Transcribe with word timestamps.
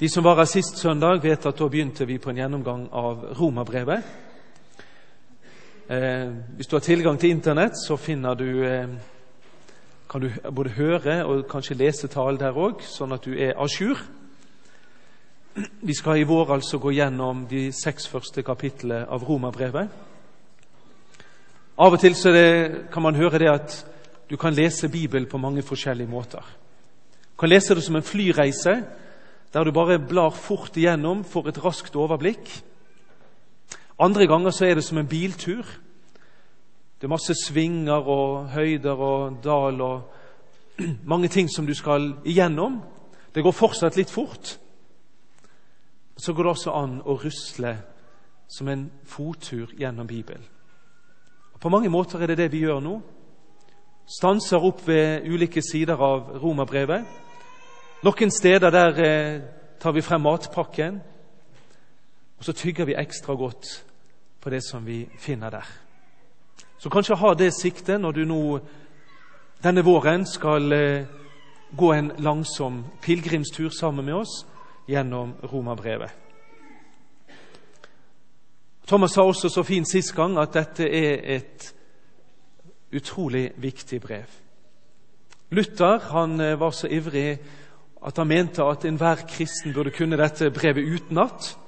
De 0.00 0.08
som 0.08 0.24
var 0.24 0.36
her 0.36 0.48
sist 0.48 0.78
søndag, 0.78 1.22
vet 1.22 1.46
at 1.46 1.58
da 1.58 1.68
begynte 1.68 2.06
vi 2.08 2.18
på 2.18 2.30
en 2.30 2.36
gjennomgang 2.36 2.88
av 2.92 3.24
Romerbrevet. 3.38 4.02
Eh, 5.88 6.30
hvis 6.56 6.66
du 6.66 6.76
har 6.76 6.80
tilgang 6.80 7.18
til 7.20 7.30
Internett, 7.30 7.76
så 7.86 7.96
finner 7.96 8.34
du, 8.34 8.62
eh, 8.64 8.88
kan 10.10 10.20
du 10.20 10.30
både 10.54 10.70
høre 10.70 11.24
og 11.26 11.44
kanskje 11.48 11.76
lese 11.76 12.08
talen 12.08 12.40
der 12.40 12.52
òg, 12.52 12.82
sånn 12.82 13.12
at 13.12 13.24
du 13.24 13.34
er 13.34 13.52
à 13.52 13.66
jour. 13.80 13.98
Vi 15.82 15.94
skal 15.94 16.16
i 16.16 16.24
vår 16.24 16.54
altså 16.54 16.78
gå 16.78 16.90
gjennom 16.90 17.46
de 17.46 17.72
seks 17.72 18.08
første 18.08 18.42
kapitlene 18.42 19.06
av 19.08 19.22
Romerbrevet. 19.22 19.88
Av 21.78 21.92
og 21.92 22.00
til 22.00 22.12
det, 22.12 22.90
kan 22.92 23.02
man 23.02 23.14
høre 23.14 23.38
det 23.38 23.50
at 23.50 23.86
du 24.30 24.36
kan 24.36 24.54
lese 24.54 24.88
Bibelen 24.88 25.28
på 25.28 25.38
mange 25.38 25.62
forskjellige 25.62 26.08
måter. 26.08 26.42
Du 27.32 27.36
kan 27.38 27.48
lese 27.48 27.74
det 27.74 27.82
som 27.82 27.96
en 27.96 28.02
flyreise, 28.02 28.82
der 29.52 29.64
du 29.64 29.72
bare 29.72 29.98
blar 29.98 30.30
fort 30.30 30.76
igjennom, 30.76 31.24
får 31.24 31.48
et 31.48 31.64
raskt 31.64 31.96
overblikk. 31.96 32.48
Andre 34.00 34.26
ganger 34.26 34.50
så 34.50 34.66
er 34.66 34.74
det 34.74 34.84
som 34.84 34.98
en 34.98 35.08
biltur. 35.08 35.66
Det 36.96 37.06
er 37.06 37.12
masse 37.12 37.34
svinger 37.34 38.08
og 38.08 38.48
høyder 38.54 38.96
og 38.96 39.38
dal 39.44 39.80
og 39.80 40.02
mange 41.12 41.28
ting 41.28 41.50
som 41.50 41.66
du 41.66 41.74
skal 41.74 42.14
igjennom. 42.24 42.80
Det 43.34 43.42
går 43.42 43.52
fortsatt 43.52 43.96
litt 43.96 44.10
fort. 44.10 44.58
Så 46.16 46.32
går 46.32 46.42
det 46.42 46.50
også 46.50 46.72
an 46.76 47.00
å 47.04 47.16
rusle 47.20 47.76
som 48.48 48.68
en 48.68 48.90
fottur 49.04 49.72
gjennom 49.78 50.06
Bibelen. 50.06 50.44
På 51.60 51.68
mange 51.68 51.88
måter 51.88 52.22
er 52.22 52.32
det 52.32 52.38
det 52.38 52.52
vi 52.52 52.64
gjør 52.64 52.80
nå. 52.82 52.96
Stanser 54.18 54.64
opp 54.64 54.82
ved 54.86 55.28
ulike 55.30 55.62
sider 55.62 56.00
av 56.02 56.32
romerbrevet. 56.42 57.04
Noen 58.02 58.30
steder 58.30 58.70
der 58.70 58.98
eh, 58.98 59.40
tar 59.78 59.92
vi 59.92 60.02
frem 60.02 60.20
matpakken, 60.20 61.00
og 62.38 62.44
så 62.44 62.52
tygger 62.52 62.84
vi 62.84 62.96
ekstra 62.98 63.34
godt 63.34 63.84
på 64.40 64.50
det 64.50 64.58
som 64.66 64.86
vi 64.86 65.06
finner 65.18 65.50
der. 65.50 65.68
Så 66.78 66.90
kanskje 66.90 67.16
ha 67.16 67.34
det 67.38 67.52
siktet 67.54 68.00
når 68.00 68.12
du 68.12 68.24
nå 68.26 68.58
denne 69.62 69.84
våren 69.86 70.26
skal 70.26 70.72
eh, 70.72 71.06
gå 71.78 71.92
en 71.92 72.10
langsom 72.18 72.82
pilegrimstur 73.02 73.70
sammen 73.70 74.04
med 74.04 74.14
oss 74.14 74.46
gjennom 74.90 75.36
romerbrevet. 75.52 76.10
Thomas 78.86 79.14
sa 79.14 79.22
også 79.22 79.48
så 79.48 79.62
fint 79.62 79.86
sist 79.88 80.10
gang 80.14 80.40
at 80.42 80.54
dette 80.58 80.90
er 80.90 81.22
et 81.38 81.74
utrolig 82.92 83.52
viktig 83.56 84.00
brev. 84.00 84.26
Luther 85.50 85.98
han 86.10 86.40
eh, 86.40 86.60
var 86.60 86.70
så 86.70 86.90
ivrig 86.90 87.38
at 88.02 88.16
han 88.16 88.28
mente 88.28 88.64
at 88.64 88.84
enhver 88.84 89.26
kristen 89.28 89.72
burde 89.72 89.90
kunne 89.90 90.18
dette 90.18 90.50
brevet 90.50 90.84
utenat. 90.94 91.58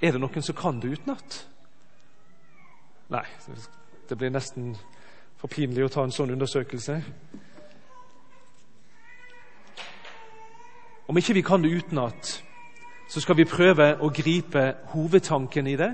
Er 0.00 0.12
det 0.12 0.20
noen 0.20 0.42
som 0.42 0.56
kan 0.56 0.80
det 0.80 0.92
utenat? 0.98 1.36
Nei, 3.12 3.24
det 4.08 4.18
blir 4.18 4.32
nesten 4.32 4.72
for 5.36 5.52
pinlig 5.52 5.84
å 5.84 5.92
ta 5.92 6.04
en 6.04 6.14
sånn 6.14 6.32
undersøkelse. 6.32 6.96
Om 11.08 11.20
ikke 11.20 11.36
vi 11.36 11.44
kan 11.44 11.62
det 11.62 11.74
utenat, 11.76 12.30
så 13.06 13.20
skal 13.20 13.36
vi 13.36 13.44
prøve 13.44 13.90
å 14.00 14.08
gripe 14.08 14.62
hovedtanken 14.94 15.66
i 15.68 15.76
det. 15.76 15.90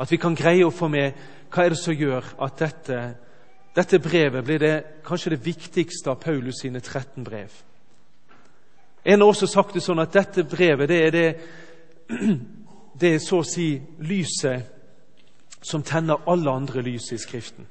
At 0.00 0.12
vi 0.12 0.16
kan 0.20 0.36
greie 0.36 0.64
å 0.64 0.72
få 0.72 0.88
med 0.88 1.12
hva 1.52 1.64
er 1.64 1.72
det 1.72 1.80
som 1.80 1.94
gjør 1.96 2.24
at 2.42 2.56
dette, 2.60 3.00
dette 3.76 3.98
brevet 4.00 4.44
blir 4.44 4.58
det, 4.58 4.74
kanskje 5.04 5.34
det 5.34 5.44
viktigste 5.44 6.10
av 6.10 6.20
Paulus 6.22 6.62
sine 6.62 6.80
13 6.80 7.24
brev. 7.24 7.52
En 9.04 9.20
har 9.20 9.28
også 9.28 9.46
sagt 9.46 9.76
det 9.76 9.84
sånn 9.84 10.00
at 10.02 10.14
dette 10.16 10.46
brevet 10.48 10.88
det 10.88 11.00
er 11.04 11.12
det, 11.14 11.28
det 13.00 13.12
er 13.14 13.22
så 13.22 13.42
å 13.42 13.46
si 13.46 13.68
lyset 14.00 14.72
som 15.66 15.84
tenner 15.86 16.24
alle 16.30 16.50
andre 16.50 16.82
lys 16.82 17.12
i 17.12 17.20
Skriften. 17.20 17.66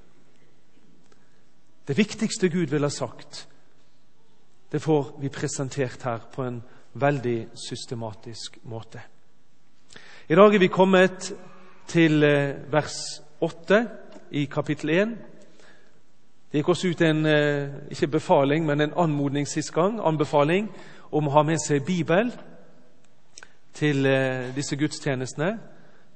Det 1.86 1.98
viktigste 1.98 2.50
Gud 2.50 2.72
vil 2.72 2.86
ha 2.86 2.90
sagt, 2.90 3.46
det 4.72 4.82
får 4.82 5.16
vi 5.22 5.30
presentert 5.30 6.02
her 6.04 6.24
på 6.32 6.44
en 6.44 6.62
veldig 6.94 7.38
systematisk 7.68 8.58
måte. 8.64 9.02
I 10.30 10.36
dag 10.36 10.56
er 10.56 10.60
vi 10.60 10.74
kommet 10.74 11.30
til 11.88 12.24
eh, 12.24 12.56
vers 12.72 12.96
8 13.46 13.82
i 14.32 14.46
kapittel 14.50 14.90
1. 14.90 15.16
Det 16.52 16.60
gikk 16.60 16.70
også 16.70 16.88
ut 16.88 17.02
en 17.02 17.26
eh, 17.26 17.70
ikke 17.92 18.08
befaling, 18.08 18.66
men 18.66 18.82
en 18.82 18.94
anmodning 18.98 19.48
sist 19.48 19.74
gang, 19.74 20.00
anbefaling 20.00 20.70
om 21.12 21.28
å 21.28 21.34
ha 21.36 21.44
med 21.44 21.60
seg 21.64 21.86
Bibel 21.86 22.32
til 23.74 24.06
eh, 24.06 24.52
disse 24.56 24.78
gudstjenestene. 24.80 25.58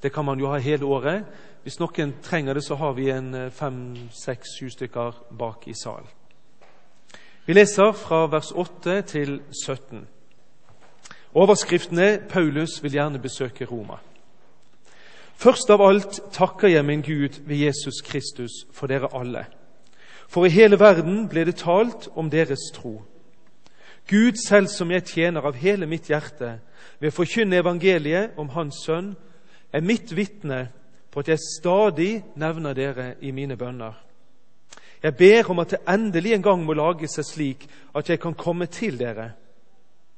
Det 0.03 0.13
kan 0.13 0.25
man 0.25 0.39
jo 0.39 0.51
ha 0.51 0.57
hele 0.57 0.85
året. 0.85 1.25
Hvis 1.63 1.79
noen 1.79 2.13
trenger 2.23 2.53
det, 2.53 2.63
så 2.63 2.75
har 2.79 2.93
vi 2.95 3.09
en 3.11 3.51
fem, 3.51 3.81
seks, 4.15 4.55
sju 4.59 4.69
stykker 4.71 5.17
bak 5.37 5.67
i 5.67 5.75
salen. 5.75 6.07
Vi 7.45 7.53
leser 7.53 7.91
fra 7.91 8.27
vers 8.31 8.51
8 8.55 9.01
til 9.01 9.41
17. 9.65 10.07
Overskriften 11.33 11.99
er 11.99 12.17
'Paulus 12.17 12.83
vil 12.83 12.91
gjerne 12.91 13.19
besøke 13.19 13.65
Roma'. 13.65 13.99
Først 15.35 15.69
av 15.69 15.81
alt 15.81 16.19
takker 16.31 16.67
jeg 16.67 16.85
min 16.85 17.01
Gud 17.01 17.41
ved 17.45 17.55
Jesus 17.55 18.01
Kristus 18.01 18.51
for 18.71 18.87
dere 18.87 19.07
alle. 19.13 19.45
For 20.29 20.45
i 20.45 20.53
hele 20.53 20.77
verden 20.79 21.23
ble 21.29 21.43
det 21.47 21.57
talt 21.63 22.07
om 22.15 22.29
deres 22.29 22.69
tro. 22.73 22.99
Gud 24.09 24.37
selv 24.41 24.69
som 24.69 24.91
jeg 24.91 25.05
tjener 25.09 25.45
av 25.45 25.57
hele 25.57 25.89
mitt 25.89 26.09
hjerte 26.09 26.59
ved 26.99 27.11
å 27.11 27.15
forkynne 27.15 27.57
evangeliet 27.61 28.37
om 28.37 28.49
Hans 28.53 28.83
Sønn, 28.85 29.15
er 29.73 29.85
mitt 29.85 30.13
vitne 30.17 30.67
på 31.09 31.21
at 31.21 31.29
jeg 31.29 31.41
stadig 31.41 32.11
nevner 32.37 32.77
dere 32.77 33.11
i 33.21 33.31
mine 33.33 33.57
bønner. 33.57 33.93
Jeg 35.03 35.15
ber 35.15 35.49
om 35.49 35.61
at 35.61 35.73
det 35.73 35.81
endelig 35.87 36.33
en 36.35 36.45
gang 36.45 36.65
må 36.65 36.73
lage 36.77 37.07
seg 37.07 37.25
slik 37.25 37.67
at 37.95 38.09
jeg 38.09 38.19
kan 38.19 38.33
komme 38.37 38.65
til 38.65 38.97
dere, 38.99 39.31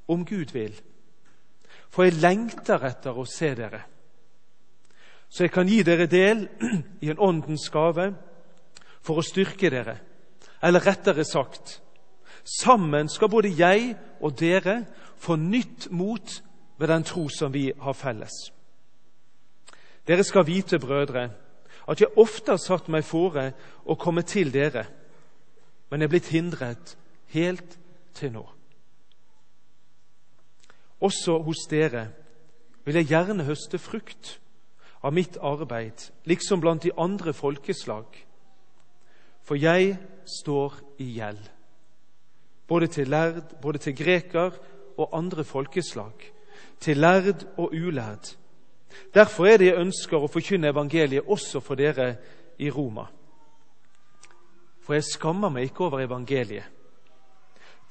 om 0.08 0.26
Gud 0.26 0.52
vil. 0.56 0.74
For 1.92 2.08
jeg 2.08 2.20
lengter 2.20 2.84
etter 2.88 3.16
å 3.16 3.28
se 3.28 3.54
dere, 3.56 3.84
så 5.32 5.46
jeg 5.46 5.52
kan 5.52 5.68
gi 5.68 5.80
dere 5.88 6.10
del 6.12 6.48
i 7.06 7.12
en 7.12 7.20
åndens 7.20 7.70
gave 7.72 8.10
for 9.02 9.20
å 9.20 9.26
styrke 9.26 9.70
dere. 9.74 9.98
Eller 10.62 10.84
rettere 10.86 11.26
sagt 11.26 11.80
sammen 12.44 13.10
skal 13.10 13.30
både 13.30 13.52
jeg 13.54 13.96
og 14.22 14.34
dere 14.40 14.86
få 15.22 15.36
nytt 15.38 15.92
mot 15.92 16.42
ved 16.78 16.90
den 16.90 17.04
tro 17.06 17.28
som 17.30 17.54
vi 17.54 17.72
har 17.78 17.94
felles. 17.94 18.34
Dere 20.08 20.24
skal 20.24 20.48
vite, 20.48 20.80
brødre, 20.80 21.30
at 21.88 22.02
jeg 22.02 22.18
ofte 22.18 22.52
har 22.52 22.62
satt 22.62 22.90
meg 22.90 23.06
fore 23.06 23.52
å 23.86 23.98
komme 24.00 24.24
til 24.26 24.50
dere, 24.54 24.88
men 25.92 26.02
er 26.02 26.10
blitt 26.10 26.32
hindret 26.34 26.96
helt 27.34 27.78
til 28.18 28.34
nå. 28.34 28.46
Også 31.02 31.38
hos 31.46 31.66
dere 31.70 32.08
vil 32.86 32.98
jeg 33.02 33.12
gjerne 33.12 33.46
høste 33.46 33.78
frukt 33.82 34.38
av 35.02 35.14
mitt 35.14 35.38
arbeid, 35.42 36.12
liksom 36.26 36.62
blant 36.62 36.84
de 36.84 36.94
andre 36.98 37.34
folkeslag. 37.34 38.06
For 39.44 39.56
jeg 39.56 39.98
står 40.42 40.78
i 41.00 41.14
gjeld, 41.18 41.42
både 42.68 42.88
til 42.88 43.10
lærd, 43.10 43.62
både 43.62 43.78
til 43.78 43.96
greker 43.96 44.52
og 44.98 45.18
andre 45.18 45.44
folkeslag, 45.44 46.14
til 46.80 46.98
lærd 46.98 47.48
og 47.58 47.74
ulærd 47.74 48.36
Derfor 49.14 49.46
er 49.46 49.58
det 49.58 49.66
jeg 49.66 49.80
ønsker 49.82 50.20
å 50.20 50.30
forkynne 50.32 50.72
evangeliet 50.72 51.28
også 51.28 51.62
for 51.64 51.80
dere 51.80 52.16
i 52.60 52.70
Roma. 52.72 53.06
For 54.82 54.98
jeg 54.98 55.08
skammer 55.08 55.52
meg 55.54 55.70
ikke 55.70 55.86
over 55.88 56.04
evangeliet. 56.04 56.68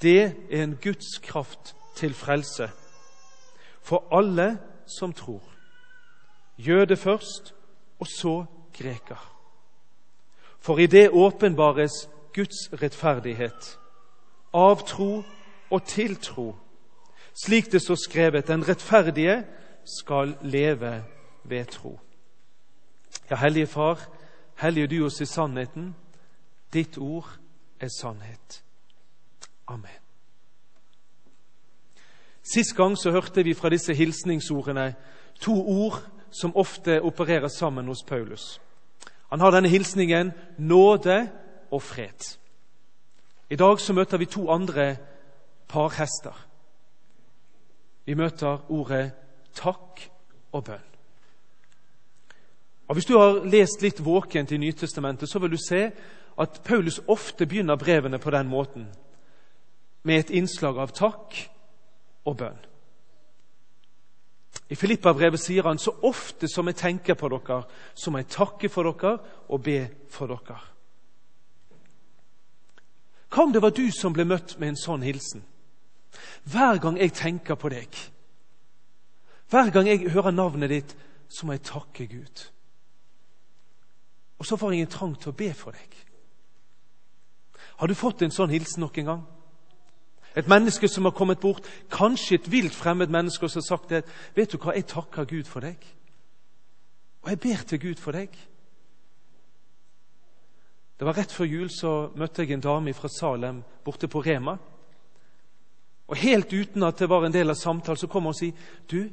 Det 0.00 0.16
er 0.20 0.62
en 0.62 0.78
Guds 0.80 1.18
kraft 1.22 1.74
til 1.96 2.14
frelse 2.16 2.70
for 3.84 4.08
alle 4.12 4.54
som 4.88 5.12
tror. 5.12 5.42
Jøde 6.58 6.96
først, 6.96 7.54
og 8.00 8.06
så 8.08 8.44
greker. 8.76 9.40
For 10.60 10.78
i 10.78 10.86
det 10.86 11.10
åpenbares 11.10 12.09
Guds 12.34 12.68
rettferdighet, 12.83 13.78
av 14.53 14.83
tro 14.86 15.22
og 15.71 15.84
til 15.86 16.16
tro, 16.16 16.54
slik 17.45 17.72
det 17.72 17.83
står 17.83 17.98
skrevet, 18.04 18.48
den 18.48 18.68
rettferdige 18.68 19.45
skal 19.84 20.36
leve 20.42 21.04
ved 21.45 21.65
tro. 21.65 21.98
Ja, 23.30 23.36
Hellige 23.36 23.66
Far, 23.66 23.98
hellige 24.57 24.86
du 24.86 25.04
oss 25.07 25.21
i 25.21 25.27
sannheten. 25.27 25.95
Ditt 26.72 26.98
ord 26.98 27.39
er 27.80 27.89
sannhet. 28.01 28.63
Amen. 29.66 30.01
Sist 32.42 32.77
gang 32.77 32.98
så 32.98 33.10
hørte 33.10 33.45
vi 33.45 33.54
fra 33.54 33.68
disse 33.68 33.95
hilsningsordene 33.95 34.95
to 35.41 35.54
ord 35.66 36.03
som 36.30 36.56
ofte 36.56 37.01
opererer 37.03 37.48
sammen 37.48 37.86
hos 37.86 38.03
Paulus. 38.06 38.60
Han 39.30 39.41
har 39.41 39.54
denne 39.54 39.68
hilsningen 39.68 40.32
nåde 40.59 41.30
og 41.71 41.82
fred. 41.82 42.36
I 43.50 43.56
dag 43.56 43.80
så 43.80 43.92
møter 43.92 44.18
vi 44.18 44.27
to 44.27 44.50
andre 44.50 44.97
parhester. 45.68 46.47
Vi 48.06 48.15
møter 48.15 48.71
ordet 48.71 49.12
takk 49.54 50.03
og 50.53 50.65
bønn. 50.65 50.86
Og 52.88 52.94
Hvis 52.94 53.06
du 53.06 53.18
har 53.18 53.44
lest 53.47 53.82
litt 53.82 54.00
våkent 54.04 54.53
i 54.53 54.59
Nytestamentet, 54.59 55.30
så 55.30 55.38
vil 55.38 55.50
du 55.50 55.59
se 55.62 55.92
at 56.41 56.60
Paulus 56.65 57.00
ofte 57.06 57.47
begynner 57.47 57.77
brevene 57.77 58.18
på 58.18 58.30
den 58.30 58.48
måten, 58.48 58.88
med 60.03 60.18
et 60.18 60.30
innslag 60.30 60.78
av 60.78 60.91
takk 60.97 61.36
og 62.24 62.36
bønn. 62.36 62.59
I 64.70 64.78
Filippabrevet 64.78 65.40
sier 65.42 65.66
han 65.66 65.80
så 65.82 65.96
ofte 66.06 66.48
som 66.48 66.68
jeg 66.70 66.78
tenker 66.78 67.16
på 67.18 67.28
dere, 67.32 67.64
så 67.94 68.10
må 68.10 68.20
jeg 68.20 68.30
takke 68.30 68.70
for 68.70 68.86
dere 68.86 69.16
og 69.50 69.62
be 69.66 69.80
for 70.10 70.30
dere. 70.30 70.60
Hva 73.30 73.46
om 73.46 73.52
det 73.54 73.62
var 73.62 73.74
du 73.74 73.84
som 73.94 74.14
ble 74.14 74.26
møtt 74.26 74.56
med 74.58 74.72
en 74.72 74.78
sånn 74.78 75.06
hilsen? 75.06 75.42
Hver 76.50 76.80
gang 76.82 76.98
jeg 76.98 77.14
tenker 77.14 77.58
på 77.58 77.70
deg, 77.70 77.98
hver 79.50 79.70
gang 79.74 79.88
jeg 79.90 80.10
hører 80.14 80.34
navnet 80.34 80.70
ditt, 80.70 80.94
så 81.30 81.46
må 81.46 81.56
jeg 81.56 81.66
takke 81.66 82.06
Gud. 82.10 82.44
Og 84.38 84.46
så 84.46 84.56
får 84.56 84.74
jeg 84.74 84.86
en 84.86 84.94
trang 84.94 85.14
til 85.18 85.32
å 85.32 85.36
be 85.36 85.50
for 85.54 85.74
deg. 85.74 85.96
Har 87.82 87.90
du 87.90 87.94
fått 87.98 88.22
en 88.22 88.34
sånn 88.34 88.52
hilsen 88.54 88.84
noen 88.84 89.06
gang? 89.06 89.22
Et 90.36 90.48
menneske 90.48 90.88
som 90.88 91.04
har 91.04 91.15
kommet 91.16 91.41
bort, 91.41 91.66
kanskje 91.91 92.38
et 92.38 92.50
vilt 92.53 92.74
fremmed 92.74 93.10
menneske, 93.10 93.44
og 93.44 93.50
som 93.50 93.60
har 93.60 93.66
sagt 93.66 93.91
det, 93.91 94.04
'Vet 94.34 94.53
du 94.53 94.59
hva, 94.59 94.72
jeg 94.72 94.86
takker 94.86 95.24
Gud 95.24 95.44
for 95.44 95.60
deg.' 95.60 95.86
Og 97.22 97.30
jeg 97.30 97.41
ber 97.41 97.62
til 97.66 97.80
Gud 97.80 97.94
for 97.94 98.12
deg. 98.12 98.28
Det 100.98 101.06
var 101.06 101.16
Rett 101.16 101.32
før 101.32 101.44
jul 101.44 101.71
så 101.72 102.10
møtte 102.16 102.42
jeg 102.42 102.53
en 102.53 102.60
dame 102.60 102.92
fra 102.92 103.09
Salem 103.09 103.62
borte 103.84 104.09
på 104.09 104.21
Rema. 104.21 104.59
Og 106.09 106.16
Helt 106.16 106.53
uten 106.53 106.82
at 106.82 106.98
det 106.98 107.09
var 107.09 107.24
en 107.24 107.32
del 107.32 107.50
av 107.50 107.54
samtalen, 107.54 107.97
så 107.97 108.06
kom 108.06 108.22
hun 108.22 108.28
og 108.28 108.36
sa 108.36 108.50
du, 108.91 109.10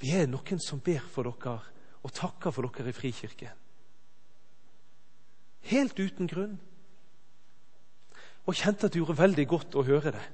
vi 0.00 0.10
er 0.10 0.26
noen 0.26 0.60
som 0.60 0.80
ber 0.80 1.04
for 1.12 1.22
dere 1.28 1.60
og 2.02 2.12
takker 2.12 2.50
for 2.50 2.62
dere 2.62 2.88
i 2.88 2.92
Frikirken. 2.92 3.52
Helt 5.60 5.98
uten 5.98 6.26
grunn 6.26 6.58
og 8.46 8.54
kjente 8.54 8.86
at 8.86 8.92
det 8.92 9.00
gjorde 9.00 9.18
veldig 9.18 9.46
godt 9.48 9.74
å 9.74 9.84
høre 9.86 10.12
det. 10.14 10.26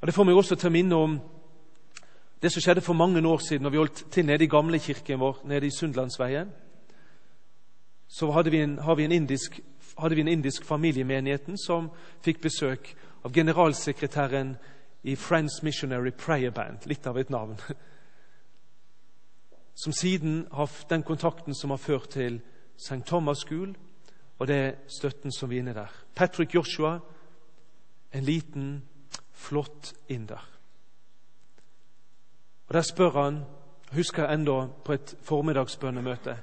Og 0.00 0.06
Det 0.06 0.14
får 0.14 0.24
meg 0.24 0.36
også 0.36 0.56
til 0.56 0.70
å 0.70 0.72
minne 0.72 0.96
om 0.96 1.18
det 2.42 2.52
som 2.52 2.62
skjedde 2.62 2.84
for 2.86 2.94
mange 2.94 3.28
år 3.28 3.38
siden 3.42 3.62
når 3.66 3.70
vi 3.70 3.76
holdt 3.82 4.04
til 4.10 4.26
nede 4.26 4.44
i 4.44 4.50
gamlekirken 4.50 5.20
vår 5.20 5.40
nede 5.44 5.66
i 5.66 5.74
Sundlandsveien. 5.74 6.52
Så 8.08 8.30
hadde 8.32 8.50
vi 8.50 8.62
en, 8.62 8.78
vi 8.96 9.04
en 9.04 9.12
indisk, 9.12 9.60
hadde 9.98 10.14
vi 10.14 10.20
en 10.20 10.28
indisk 10.28 10.64
familiemenigheten 10.64 11.58
som 11.58 11.90
fikk 12.24 12.40
besøk 12.40 12.94
av 13.24 13.32
generalsekretæren 13.32 14.56
i 15.02 15.16
Friends 15.16 15.62
Missionary 15.62 16.10
Prayer 16.10 16.50
Band. 16.50 16.86
Litt 16.86 17.06
av 17.06 17.18
et 17.18 17.30
navn. 17.30 17.58
Som 19.74 19.92
siden 19.92 20.46
har 20.52 20.70
den 20.90 21.02
kontakten 21.02 21.54
som 21.54 21.70
har 21.70 21.76
ført 21.78 22.08
til 22.10 22.40
St. 22.76 23.06
Thomas 23.06 23.44
School 23.46 23.76
og 24.38 24.46
det 24.46 24.56
er 24.56 24.74
støtten 24.86 25.32
som 25.32 25.50
vinner 25.50 25.72
er 25.72 25.74
inne 25.74 25.80
der. 25.80 25.94
Patrick 26.14 26.54
Joshua, 26.54 26.98
en 28.14 28.24
liten, 28.24 28.82
flott 29.32 29.94
inder. 30.08 30.48
Og 32.68 32.74
Der 32.74 32.82
spør 32.82 33.10
han 33.22 33.44
husker 33.92 34.24
jeg 34.24 34.34
enda 34.34 34.66
på 34.84 34.92
et 34.92 35.14
formiddagsbønnemøte. 35.22 36.36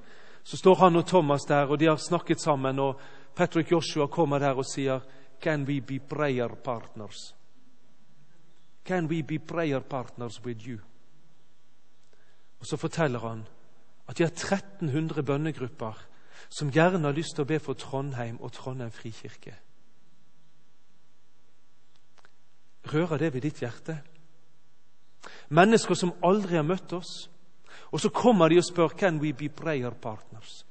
Så 0.44 0.58
står 0.58 0.76
han 0.76 0.96
og 0.96 1.08
Thomas 1.08 1.42
der, 1.48 1.66
og 1.66 1.80
de 1.80 1.86
har 1.86 1.96
snakket 1.96 2.42
sammen. 2.42 2.80
og 2.80 3.00
Patrick 3.36 3.72
Joshua 3.72 4.08
kommer 4.08 4.40
der 4.40 4.54
og 4.54 4.66
sier 4.66 5.00
Can 5.42 5.64
we 5.64 5.82
be 5.82 6.00
prayer 6.00 6.48
partners? 6.48 7.36
Can 8.86 9.06
we 9.06 9.24
be 9.24 9.40
prayer 9.40 9.80
partners 9.80 10.46
with 10.46 10.68
you? 10.68 10.80
Og 12.60 12.66
Så 12.66 12.78
forteller 12.78 13.20
han 13.20 13.48
at 14.08 14.18
de 14.18 14.24
har 14.24 14.30
1300 14.30 15.24
bønnegrupper 15.24 16.08
som 16.50 16.72
gjerne 16.72 17.08
har 17.08 17.16
lyst 17.16 17.36
til 17.36 17.46
å 17.46 17.50
be 17.50 17.60
for 17.60 17.78
Trondheim 17.80 18.40
og 18.42 18.54
Trondheim 18.54 18.92
frikirke. 18.92 19.56
Rører 22.94 23.18
det 23.18 23.34
ved 23.34 23.42
ditt 23.42 23.62
hjerte? 23.64 23.98
Mennesker 25.50 25.98
som 25.98 26.14
aldri 26.24 26.58
har 26.60 26.68
møtt 26.68 26.94
oss, 26.94 27.30
og 27.92 28.02
så 28.02 28.10
kommer 28.14 28.50
de 28.50 28.60
og 28.60 28.66
spør 28.66 28.94
Can 28.98 29.20
we 29.22 29.34
be 29.34 29.50
prayer 29.50 29.94
partners. 30.02 30.66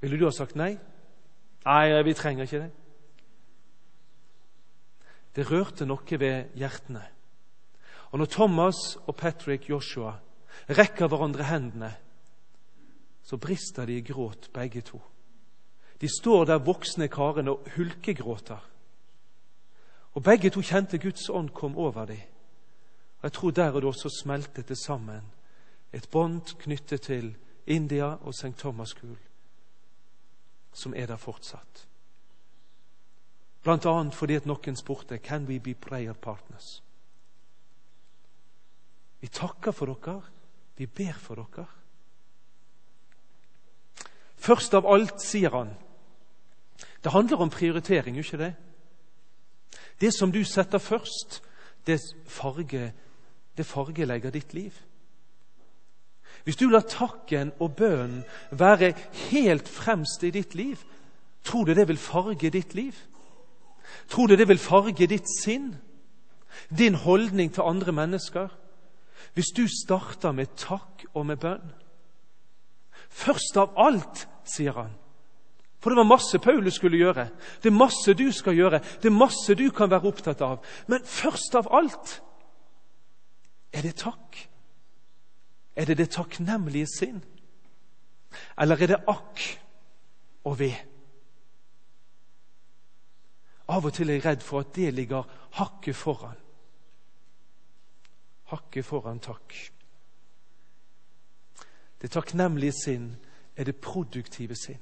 Ville 0.00 0.18
du 0.18 0.26
ha 0.28 0.32
sagt 0.34 0.56
nei? 0.56 0.76
Nei, 1.66 2.02
vi 2.04 2.14
trenger 2.14 2.46
ikke 2.46 2.62
det. 2.62 2.72
Det 5.36 5.50
rørte 5.50 5.86
noe 5.86 6.18
ved 6.20 6.54
hjertene. 6.56 7.02
Og 8.12 8.18
når 8.18 8.30
Thomas 8.30 8.96
og 9.06 9.16
Patrick 9.16 9.68
Joshua 9.68 10.14
rekker 10.70 11.08
hverandre 11.10 11.44
hendene, 11.50 11.90
så 13.26 13.36
brister 13.36 13.86
de 13.86 13.96
i 13.98 14.00
gråt, 14.00 14.50
begge 14.52 14.80
to. 14.80 15.00
De 16.00 16.08
står 16.08 16.44
der 16.44 16.62
voksne 16.62 17.08
karene 17.08 17.50
og 17.50 17.68
hulkegråter. 17.76 18.70
Og 20.14 20.22
Begge 20.22 20.50
to 20.50 20.62
kjente 20.62 20.98
Guds 20.98 21.28
ånd 21.30 21.50
kom 21.50 21.76
over 21.76 22.06
dem. 22.06 22.20
Og 23.18 23.22
Jeg 23.22 23.32
tror 23.32 23.50
der 23.50 23.72
og 23.72 23.82
da 23.82 23.92
så 23.92 24.08
smeltet 24.22 24.68
det 24.68 24.78
sammen. 24.78 25.32
Et 25.92 26.08
bånd 26.10 26.54
knyttet 26.58 27.00
til 27.00 27.36
India 27.66 28.04
og 28.04 28.34
St. 28.34 28.58
Thomas 28.58 28.88
School, 28.88 29.18
som 30.72 30.94
er 30.94 31.06
der 31.06 31.16
fortsatt. 31.16 31.88
Blant 33.62 33.86
annet 33.86 34.14
fordi 34.14 34.34
at 34.34 34.46
noen 34.46 34.76
spurte 34.76 35.18
Can 35.18 35.46
we 35.46 35.58
be 35.60 35.74
prayer 35.74 36.12
partners. 36.12 36.82
Vi 39.20 39.26
takker 39.26 39.72
for 39.72 39.86
dere, 39.86 40.22
vi 40.76 40.86
ber 40.86 41.18
for 41.18 41.34
dere. 41.34 41.66
Først 44.46 44.74
av 44.78 44.86
alt, 44.86 45.18
sier 45.22 45.50
han. 45.50 45.72
Det 47.02 47.12
handler 47.12 47.42
om 47.42 47.50
prioritering, 47.50 48.18
ikke 48.18 48.38
det? 48.38 48.52
Det 50.00 50.12
som 50.14 50.32
du 50.32 50.44
setter 50.44 50.78
først, 50.78 51.40
det, 51.86 51.98
farge, 52.26 52.92
det 53.56 53.66
fargelegger 53.66 54.30
ditt 54.30 54.54
liv. 54.54 54.74
Hvis 56.44 56.58
du 56.60 56.68
lar 56.70 56.86
takken 56.86 57.52
og 57.58 57.74
bønnen 57.78 58.22
være 58.50 58.92
helt 59.30 59.68
fremst 59.68 60.22
i 60.22 60.30
ditt 60.30 60.54
liv, 60.54 60.78
tror 61.42 61.64
du 61.64 61.74
det 61.74 61.88
vil 61.88 61.98
farge 61.98 62.50
ditt 62.50 62.74
liv? 62.74 62.94
Tror 64.08 64.26
du 64.26 64.36
det 64.36 64.48
vil 64.48 64.62
farge 64.62 65.08
ditt 65.10 65.26
sinn? 65.40 65.72
Din 66.70 66.94
holdning 66.94 67.50
til 67.54 67.66
andre 67.66 67.92
mennesker? 67.92 68.48
Hvis 69.34 69.50
du 69.56 69.66
starter 69.66 70.32
med 70.32 70.54
takk 70.56 71.04
og 71.14 71.26
med 71.26 71.36
bønn? 71.42 71.66
Først 73.10 73.56
av 73.56 73.74
alt, 73.80 74.28
sier 74.48 74.76
han. 74.76 74.94
For 75.80 75.90
det 75.90 76.00
var 76.00 76.08
masse 76.08 76.38
Paulus 76.42 76.74
skulle 76.74 76.98
gjøre. 76.98 77.28
Det 77.62 77.70
er 77.70 77.76
masse 77.76 78.14
du 78.14 78.26
skal 78.32 78.56
gjøre. 78.56 78.80
Det 79.02 79.10
er 79.10 79.14
masse 79.14 79.54
du 79.54 79.68
kan 79.70 79.90
være 79.90 80.08
opptatt 80.08 80.40
av. 80.42 80.64
Men 80.88 81.04
først 81.04 81.54
av 81.54 81.68
alt 81.74 82.16
er 83.76 83.84
det 83.86 83.96
takk. 84.00 84.40
Er 85.76 85.84
det 85.84 85.98
det 85.98 86.10
takknemlige 86.16 86.88
sinn? 86.90 87.20
Eller 88.58 88.82
er 88.82 88.94
det 88.94 89.04
akk 89.06 89.44
og 90.48 90.58
ved? 90.58 90.76
Av 93.68 93.84
og 93.84 93.92
til 93.92 94.10
er 94.10 94.18
jeg 94.18 94.24
redd 94.24 94.42
for 94.46 94.62
at 94.62 94.74
det 94.74 94.92
ligger 94.94 95.26
hakket 95.58 95.96
foran. 95.96 96.38
Hakket 98.50 98.86
foran 98.86 99.20
takk. 99.20 99.54
Det 102.00 102.10
takknemlige 102.14 102.74
sinn 102.78 103.08
er 103.56 103.64
det 103.64 103.80
produktive 103.80 104.54
sinn. 104.54 104.80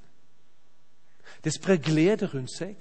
Det 1.45 1.55
sprer 1.55 1.77
glede 1.77 2.27
rundt 2.27 2.53
seg. 2.53 2.77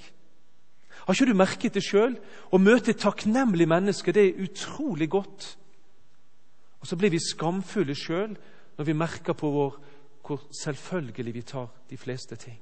Har 1.06 1.14
ikke 1.14 1.32
du 1.32 1.38
merket 1.38 1.76
det 1.76 1.84
sjøl? 1.84 2.16
Å 2.52 2.60
møte 2.62 2.94
et 2.94 3.02
takknemlig 3.02 3.68
menneske 3.68 4.14
det 4.14 4.24
er 4.28 4.44
utrolig 4.46 5.10
godt. 5.12 5.58
Og 6.80 6.88
så 6.88 6.98
blir 7.00 7.14
vi 7.14 7.22
skamfulle 7.24 7.96
sjøl 7.96 8.36
når 8.78 8.88
vi 8.88 8.98
merker 8.98 9.38
på 9.38 9.50
vår, 9.52 9.78
hvor 10.24 10.44
selvfølgelig 10.64 11.34
vi 11.34 11.42
tar 11.42 11.70
de 11.90 11.98
fleste 11.98 12.36
ting. 12.36 12.60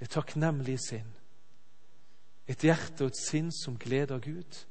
Det 0.00 0.08
takknemlige 0.10 0.80
sinn. 0.80 1.08
Et 2.48 2.64
hjerte 2.64 3.04
og 3.04 3.12
et 3.12 3.20
sinn 3.20 3.50
som 3.52 3.78
gleder 3.78 4.18
Gud. 4.18 4.64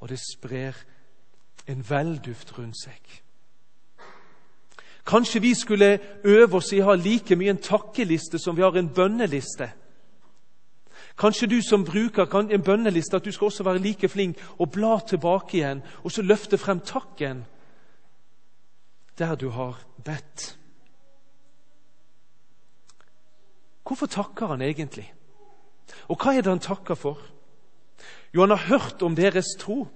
Og 0.00 0.08
det 0.10 0.18
sprer 0.20 0.76
en 1.70 1.84
velduft 1.88 2.58
rundt 2.58 2.78
seg. 2.82 3.22
Kanskje 5.06 5.40
vi 5.40 5.54
skulle 5.54 5.98
øve 6.24 6.56
oss 6.56 6.72
i 6.72 6.80
å 6.80 6.92
ha 6.92 6.94
like 6.94 7.36
mye 7.36 7.50
en 7.50 7.62
takkeliste 7.62 8.38
som 8.38 8.56
vi 8.56 8.62
har 8.62 8.76
en 8.78 8.90
bønneliste. 8.94 9.72
Kanskje 11.18 11.46
du 11.46 11.58
som 11.62 11.84
bruker 11.84 12.30
en 12.40 12.62
bønneliste, 12.62 13.16
at 13.16 13.24
du 13.24 13.32
skal 13.32 13.50
også 13.50 13.64
være 13.64 13.82
like 13.82 14.08
flink 14.08 14.38
og 14.58 14.70
bla 14.72 14.98
tilbake 15.06 15.56
igjen 15.58 15.82
og 16.04 16.12
så 16.12 16.22
løfte 16.22 16.58
frem 16.58 16.80
takken 16.80 17.44
der 19.18 19.34
du 19.34 19.50
har 19.50 19.76
bedt. 20.04 20.56
Hvorfor 23.86 24.06
takker 24.06 24.46
han 24.46 24.62
egentlig? 24.62 25.12
Og 26.08 26.16
hva 26.16 26.32
er 26.32 26.42
det 26.42 26.52
han 26.52 26.62
takker 26.62 26.94
for? 26.94 27.18
Jo, 28.34 28.40
han 28.40 28.54
har 28.54 28.68
hørt 28.70 29.02
om 29.02 29.16
deres 29.16 29.52
tro. 29.60 29.86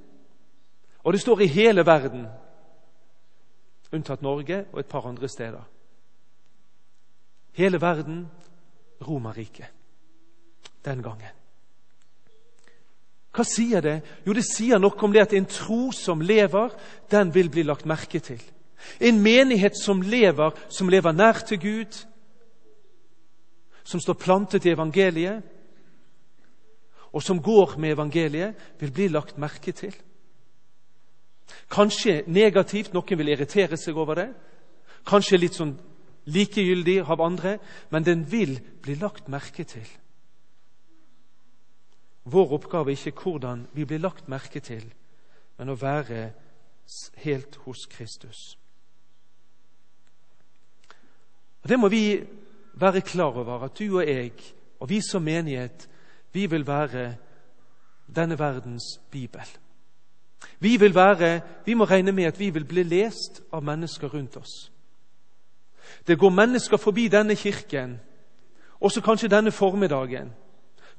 Og 1.04 1.12
det 1.12 1.20
står 1.20 1.40
i 1.40 1.46
hele 1.46 1.86
verden, 1.86 2.26
unntatt 3.92 4.22
Norge 4.22 4.64
og 4.72 4.80
et 4.80 4.90
par 4.90 5.06
andre 5.06 5.28
steder. 5.28 5.62
Hele 7.56 7.80
verden 7.80 8.26
Romerriket 9.06 9.72
den 10.84 11.02
gangen. 11.02 11.34
Hva 13.36 13.44
sier 13.44 13.82
det? 13.84 13.96
Jo, 14.24 14.32
det 14.32 14.46
sier 14.48 14.80
noe 14.80 14.96
om 15.04 15.12
det 15.12 15.26
at 15.26 15.34
en 15.36 15.48
tro 15.50 15.90
som 15.92 16.22
lever, 16.24 16.72
den 17.12 17.32
vil 17.34 17.50
bli 17.52 17.66
lagt 17.66 17.84
merke 17.88 18.20
til. 18.24 18.40
En 19.00 19.18
menighet 19.20 19.76
som 19.76 20.00
lever, 20.00 20.54
som 20.72 20.88
lever 20.88 21.12
nær 21.12 21.42
til 21.44 21.60
Gud, 21.60 21.98
som 23.84 24.00
står 24.00 24.18
plantet 24.22 24.66
i 24.66 24.72
evangeliet, 24.72 25.42
og 27.12 27.22
som 27.22 27.42
går 27.42 27.76
med 27.80 27.96
evangeliet, 27.96 28.56
vil 28.80 28.92
bli 28.92 29.10
lagt 29.12 29.38
merke 29.40 29.72
til. 29.72 29.94
Kanskje 31.70 32.22
negativt, 32.26 32.92
noen 32.94 33.18
vil 33.18 33.32
irritere 33.32 33.78
seg 33.78 33.96
over 33.98 34.18
det. 34.18 34.30
Kanskje 35.06 35.38
litt 35.38 35.58
sånn 35.58 35.76
likegyldig 36.26 37.00
av 37.06 37.22
andre, 37.22 37.58
men 37.90 38.06
den 38.06 38.24
vil 38.30 38.58
bli 38.82 38.96
lagt 38.98 39.28
merke 39.30 39.64
til. 39.64 39.86
Vår 42.26 42.56
oppgave 42.56 42.90
er 42.90 42.98
ikke 42.98 43.22
hvordan 43.22 43.68
vi 43.74 43.86
blir 43.86 44.02
lagt 44.02 44.26
merke 44.28 44.60
til, 44.60 44.82
men 45.58 45.70
å 45.70 45.78
være 45.78 46.32
helt 47.22 47.58
hos 47.66 47.86
Kristus. 47.90 48.56
Og 51.62 51.68
Det 51.68 51.78
må 51.78 51.88
vi 51.88 52.22
være 52.74 53.00
klar 53.00 53.38
over, 53.38 53.64
at 53.64 53.78
du 53.78 53.98
og 53.98 54.06
jeg, 54.06 54.32
og 54.80 54.88
vi 54.88 55.00
som 55.02 55.22
menighet, 55.22 55.88
vi 56.32 56.46
vil 56.46 56.66
være 56.66 57.16
denne 58.06 58.38
verdens 58.38 59.00
bibel. 59.10 59.46
Vi, 60.58 60.76
vil 60.76 60.94
være, 60.94 61.40
vi 61.64 61.74
må 61.74 61.84
regne 61.84 62.12
med 62.12 62.24
at 62.24 62.38
vi 62.38 62.50
vil 62.50 62.64
bli 62.64 62.82
lest 62.82 63.42
av 63.52 63.64
mennesker 63.64 64.08
rundt 64.08 64.36
oss. 64.36 64.72
Det 66.06 66.18
går 66.18 66.30
mennesker 66.30 66.76
forbi 66.76 67.08
denne 67.08 67.36
kirken, 67.36 68.00
også 68.80 69.00
kanskje 69.00 69.28
denne 69.28 69.52
formiddagen. 69.52 70.32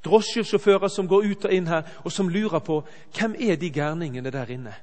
Drosjesjåfører 0.05 0.87
som 0.87 1.07
går 1.07 1.25
ut 1.31 1.45
og 1.45 1.53
inn 1.53 1.67
her, 1.67 1.83
og 2.05 2.11
som 2.11 2.29
lurer 2.29 2.59
på 2.59 2.83
hvem 3.17 3.35
er 3.39 3.55
de 3.55 3.69
gærningene 3.69 4.31
der 4.31 4.51
inne. 4.53 4.73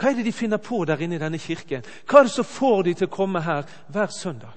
Hva 0.00 0.10
er 0.10 0.16
det 0.16 0.24
de 0.24 0.32
finner 0.32 0.56
på 0.56 0.84
der 0.84 1.00
inne 1.00 1.16
i 1.16 1.20
denne 1.20 1.38
kirken? 1.38 1.84
Hva 2.08 2.20
er 2.20 2.28
det 2.28 2.32
som 2.32 2.44
får 2.44 2.82
de 2.82 2.94
til 2.94 3.08
å 3.08 3.12
komme 3.12 3.42
her 3.44 3.68
hver 3.92 4.12
søndag? 4.16 4.56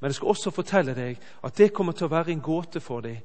Men 0.00 0.10
jeg 0.10 0.14
skal 0.14 0.28
også 0.28 0.50
fortelle 0.50 0.94
deg 0.94 1.18
at 1.42 1.58
det 1.58 1.72
kommer 1.74 1.92
til 1.92 2.06
å 2.06 2.12
være 2.12 2.32
en 2.32 2.42
gåte 2.42 2.80
for 2.80 3.02
dem 3.02 3.18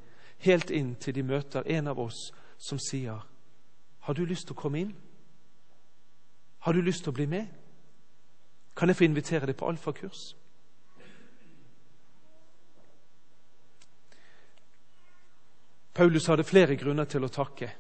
helt 0.46 0.70
inn 0.70 0.96
til 1.02 1.16
de 1.16 1.24
møter 1.26 1.66
en 1.66 1.88
av 1.88 2.00
oss 2.00 2.32
som 2.58 2.80
sier 2.80 3.26
Har 4.00 4.14
du 4.14 4.26
lyst 4.26 4.48
til 4.48 4.56
å 4.56 4.62
komme 4.62 4.80
inn? 4.80 4.94
Har 6.60 6.74
du 6.74 6.82
lyst 6.82 7.04
til 7.04 7.12
å 7.12 7.16
bli 7.16 7.26
med? 7.28 7.48
Kan 8.78 8.90
jeg 8.90 8.98
få 8.98 9.04
invitere 9.04 9.50
deg 9.50 9.58
på 9.58 9.68
alfakurs? 9.68 10.36
Paulus 15.98 16.28
hadde 16.30 16.46
flere 16.46 16.78
grunner 16.78 17.10
til 17.10 17.26
å 17.26 17.32
takke. 17.34 17.72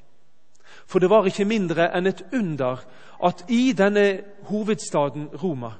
For 0.89 0.99
det 0.99 1.09
var 1.09 1.27
ikke 1.29 1.45
mindre 1.45 1.91
enn 1.95 2.09
et 2.09 2.23
under 2.33 2.81
at 3.23 3.43
i 3.53 3.71
denne 3.77 4.21
hovedstaden 4.49 5.29
Roma, 5.37 5.75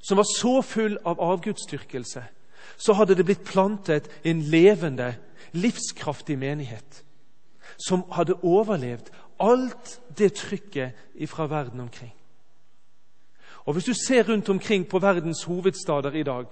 som 0.00 0.18
var 0.18 0.26
så 0.26 0.60
full 0.66 0.96
av 1.06 1.20
avgudsdyrkelse, 1.20 2.22
så 2.76 2.94
hadde 2.98 3.14
det 3.14 3.26
blitt 3.28 3.44
plantet 3.46 4.08
en 4.24 4.40
levende, 4.50 5.12
livskraftig 5.52 6.38
menighet 6.38 7.04
som 7.86 8.04
hadde 8.12 8.38
overlevd 8.42 9.10
alt 9.40 10.00
det 10.18 10.34
trykket 10.34 10.92
fra 11.28 11.46
verden 11.46 11.80
omkring. 11.80 12.12
Og 13.64 13.72
Hvis 13.72 13.84
du 13.84 13.94
ser 13.94 14.28
rundt 14.28 14.48
omkring 14.48 14.88
på 14.88 14.98
verdens 14.98 15.44
hovedstader 15.44 16.12
i 16.12 16.22
dag, 16.22 16.46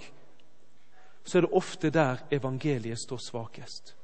så 1.25 1.39
er 1.39 1.41
det 1.41 1.51
ofte 1.53 1.91
der 1.91 2.17
evangeliet 2.31 2.99
står 2.99 3.17
svakest. 3.17 3.97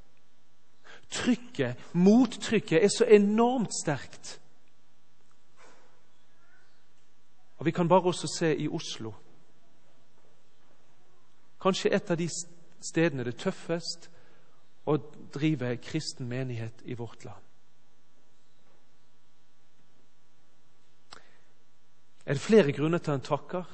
Trykket, 1.10 1.76
mottrykket, 1.92 2.84
er 2.84 2.88
så 2.88 3.04
enormt 3.04 3.70
sterkt. 3.82 4.40
Og 7.56 7.66
Vi 7.66 7.70
kan 7.70 7.88
bare 7.88 8.02
også 8.02 8.36
se 8.38 8.56
i 8.56 8.68
Oslo. 8.68 9.12
Kanskje 11.60 11.94
et 11.94 12.10
av 12.10 12.16
de 12.16 12.28
stedene 12.82 13.24
det 13.24 13.36
tøffest 13.36 14.10
å 14.86 14.96
drive 15.34 15.76
kristen 15.82 16.28
menighet 16.28 16.84
i 16.84 16.94
vårt 16.94 17.24
land. 17.24 17.42
Er 22.26 22.34
det 22.34 22.42
flere 22.42 22.72
grunner 22.72 22.98
til 22.98 23.14
han 23.14 23.20
takker? 23.20 23.64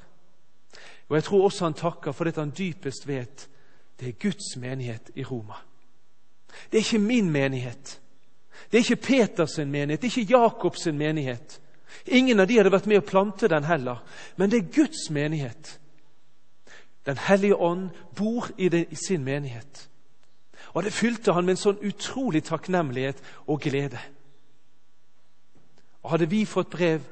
Og 1.09 1.16
Jeg 1.16 1.25
tror 1.25 1.45
også 1.45 1.64
han 1.64 1.75
takker 1.75 2.12
fordi 2.12 2.33
han 2.37 2.50
dypest 2.50 3.07
vet 3.09 3.49
det 4.00 4.09
er 4.09 4.19
Guds 4.21 4.57
menighet 4.57 5.11
i 5.14 5.25
Roma. 5.25 5.54
Det 6.73 6.78
er 6.78 6.85
ikke 6.85 6.99
min 6.99 7.31
menighet. 7.31 8.00
Det 8.71 8.78
er 8.78 8.83
ikke 8.83 9.07
Peters 9.07 9.59
menighet, 9.59 10.02
det 10.02 10.09
er 10.09 10.19
ikke 10.19 10.33
Jakobs 10.33 10.87
menighet. 10.87 11.61
Ingen 12.07 12.40
av 12.40 12.49
de 12.49 12.57
hadde 12.57 12.73
vært 12.73 12.88
med 12.90 12.99
å 12.99 13.07
plante 13.07 13.49
den 13.49 13.64
heller. 13.64 14.02
Men 14.37 14.50
det 14.50 14.59
er 14.59 14.75
Guds 14.75 15.11
menighet. 15.11 15.78
Den 17.07 17.19
hellige 17.19 17.57
ånd 17.57 17.90
bor 18.16 18.49
i 18.59 18.69
sin 18.97 19.25
menighet. 19.25 19.88
Og 20.73 20.83
det 20.83 20.93
fylte 20.93 21.33
han 21.33 21.45
med 21.45 21.57
en 21.57 21.62
sånn 21.62 21.83
utrolig 21.85 22.45
takknemlighet 22.49 23.21
og 23.47 23.61
glede. 23.61 24.00
Og 26.02 26.14
Hadde 26.14 26.31
vi 26.31 26.45
fått 26.49 26.71
brev 26.73 27.05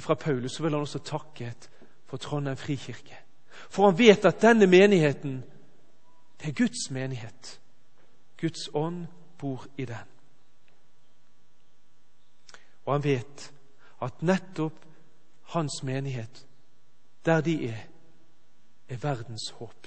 fra 0.00 0.14
Paulus, 0.14 0.52
så 0.56 0.62
ville 0.62 0.76
han 0.76 0.86
også 0.86 1.02
takket 1.04 1.68
for 2.06 2.20
Trondheim 2.20 2.56
frikirke. 2.56 3.18
For 3.72 3.88
han 3.88 3.98
vet 3.98 4.24
at 4.28 4.42
denne 4.42 4.66
menigheten, 4.66 5.42
det 6.40 6.48
er 6.48 6.58
Guds 6.58 6.90
menighet. 6.90 7.58
Guds 8.40 8.68
ånd 8.74 9.06
bor 9.38 9.66
i 9.76 9.84
den. 9.84 10.08
Og 12.84 12.94
han 12.94 13.04
vet 13.04 13.52
at 14.02 14.22
nettopp 14.22 14.84
hans 15.54 15.82
menighet, 15.82 16.46
der 17.24 17.40
de 17.40 17.68
er, 17.68 17.84
er 18.88 18.96
verdens 18.96 19.50
håp. 19.58 19.86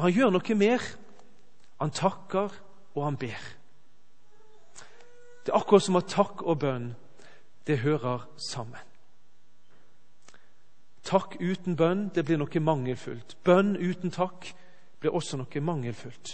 Men 0.00 0.06
han 0.06 0.16
gjør 0.16 0.30
noe 0.32 0.54
mer. 0.56 0.84
Han 1.76 1.90
takker, 1.92 2.54
og 2.96 3.02
han 3.04 3.16
ber. 3.20 3.48
Det 5.44 5.52
er 5.52 5.58
akkurat 5.58 5.84
som 5.84 5.98
at 6.00 6.06
takk 6.08 6.40
og 6.40 6.62
bønn, 6.62 6.86
det 7.68 7.82
hører 7.82 8.24
sammen. 8.40 8.80
Takk 11.04 11.36
uten 11.36 11.76
bønn, 11.76 12.06
det 12.14 12.24
blir 12.24 12.40
noe 12.40 12.62
mangelfullt. 12.64 13.34
Bønn 13.44 13.74
uten 13.76 14.08
takk 14.08 14.48
blir 15.04 15.12
også 15.12 15.36
noe 15.36 15.64
mangelfullt. 15.68 16.32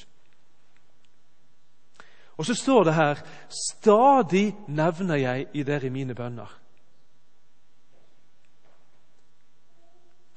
Og 2.38 2.46
så 2.46 2.54
står 2.54 2.86
det 2.86 2.94
her 2.94 3.24
stadig 3.50 4.54
nevner 4.68 5.18
jeg 5.18 5.50
i 5.58 5.66
dere 5.66 5.90
mine 5.90 6.14
bønner. 6.14 6.54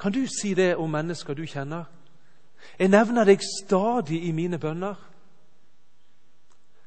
Kan 0.02 0.18
du 0.18 0.26
si 0.26 0.56
det 0.58 0.72
om 0.82 0.90
mennesker 0.90 1.38
du 1.38 1.46
kjenner? 1.46 1.99
Jeg 2.80 2.92
nevner 2.92 3.28
deg 3.28 3.44
stadig 3.44 4.24
i 4.28 4.32
mine 4.36 4.60
bønner. 4.60 4.98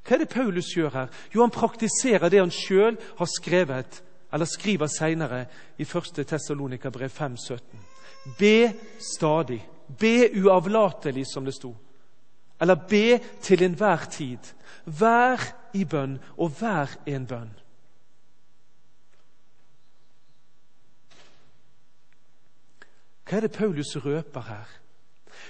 Hva 0.02 0.16
er 0.16 0.24
det 0.24 0.32
Paulus 0.32 0.72
gjør 0.74 0.94
her? 0.96 1.12
Jo, 1.34 1.44
han 1.44 1.54
praktiserer 1.54 2.30
det 2.30 2.40
han 2.40 2.50
sjøl 2.54 2.98
har 3.18 3.30
skrevet, 3.30 4.02
eller 4.32 4.48
skriver 4.48 4.90
seinere 4.90 5.44
i 5.78 5.86
1. 5.86 6.24
Tessalonika-brev 6.26 7.12
5,17. 7.12 7.60
Be 8.38 8.72
stadig. 8.98 9.60
Be 9.98 10.30
uavlatelig, 10.42 11.26
som 11.32 11.44
det 11.44 11.54
sto. 11.54 11.74
Eller 12.60 12.74
be 12.88 13.20
til 13.42 13.62
enhver 13.62 14.08
tid. 14.10 14.54
Vær 14.86 15.42
i 15.74 15.84
bønn, 15.84 16.18
og 16.38 16.54
vær 16.60 16.96
en 17.06 17.26
bønn. 17.26 17.50
Hva 23.26 23.38
er 23.38 23.46
det 23.46 23.56
Paulus 23.56 23.96
røper 23.96 24.48
her? 24.48 24.81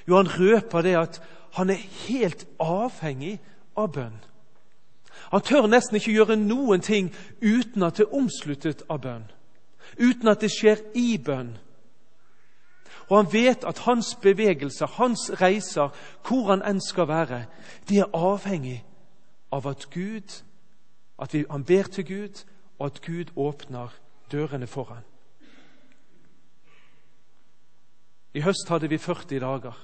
Jo, 0.08 0.16
han 0.16 0.30
røper 0.40 0.82
det 0.82 0.96
at 0.98 1.22
han 1.52 1.70
er 1.70 1.80
helt 2.08 2.46
avhengig 2.60 3.38
av 3.76 3.92
bønn. 3.92 4.18
Han 5.32 5.44
tør 5.44 5.68
nesten 5.68 5.96
ikke 5.96 6.12
gjøre 6.12 6.36
noen 6.36 6.80
ting 6.84 7.10
uten 7.40 7.84
at 7.86 7.96
det 7.96 8.06
er 8.06 8.16
omsluttet 8.16 8.84
av 8.90 9.02
bønn. 9.04 9.28
Uten 10.00 10.28
at 10.28 10.40
det 10.40 10.50
skjer 10.52 10.80
i 10.96 11.16
bønn. 11.20 11.54
Og 13.08 13.16
han 13.18 13.32
vet 13.32 13.64
at 13.68 13.84
hans 13.84 14.14
bevegelser, 14.22 14.86
hans 14.96 15.30
reiser, 15.40 15.92
hvor 16.24 16.48
han 16.50 16.64
enn 16.64 16.80
skal 16.80 17.08
være, 17.08 17.44
de 17.88 18.00
er 18.00 18.16
avhengig 18.16 18.80
av 19.52 19.66
at 19.68 19.88
Gud, 19.92 20.40
at 21.20 21.34
vi, 21.34 21.44
han 21.50 21.64
ber 21.64 21.90
til 21.92 22.06
Gud, 22.08 22.44
og 22.78 22.86
at 22.86 23.00
Gud 23.04 23.34
åpner 23.36 23.92
dørene 24.32 24.66
for 24.66 24.84
ham. 24.84 25.04
I 28.34 28.40
høst 28.40 28.68
hadde 28.68 28.88
vi 28.88 28.98
40 28.98 29.40
dager. 29.40 29.76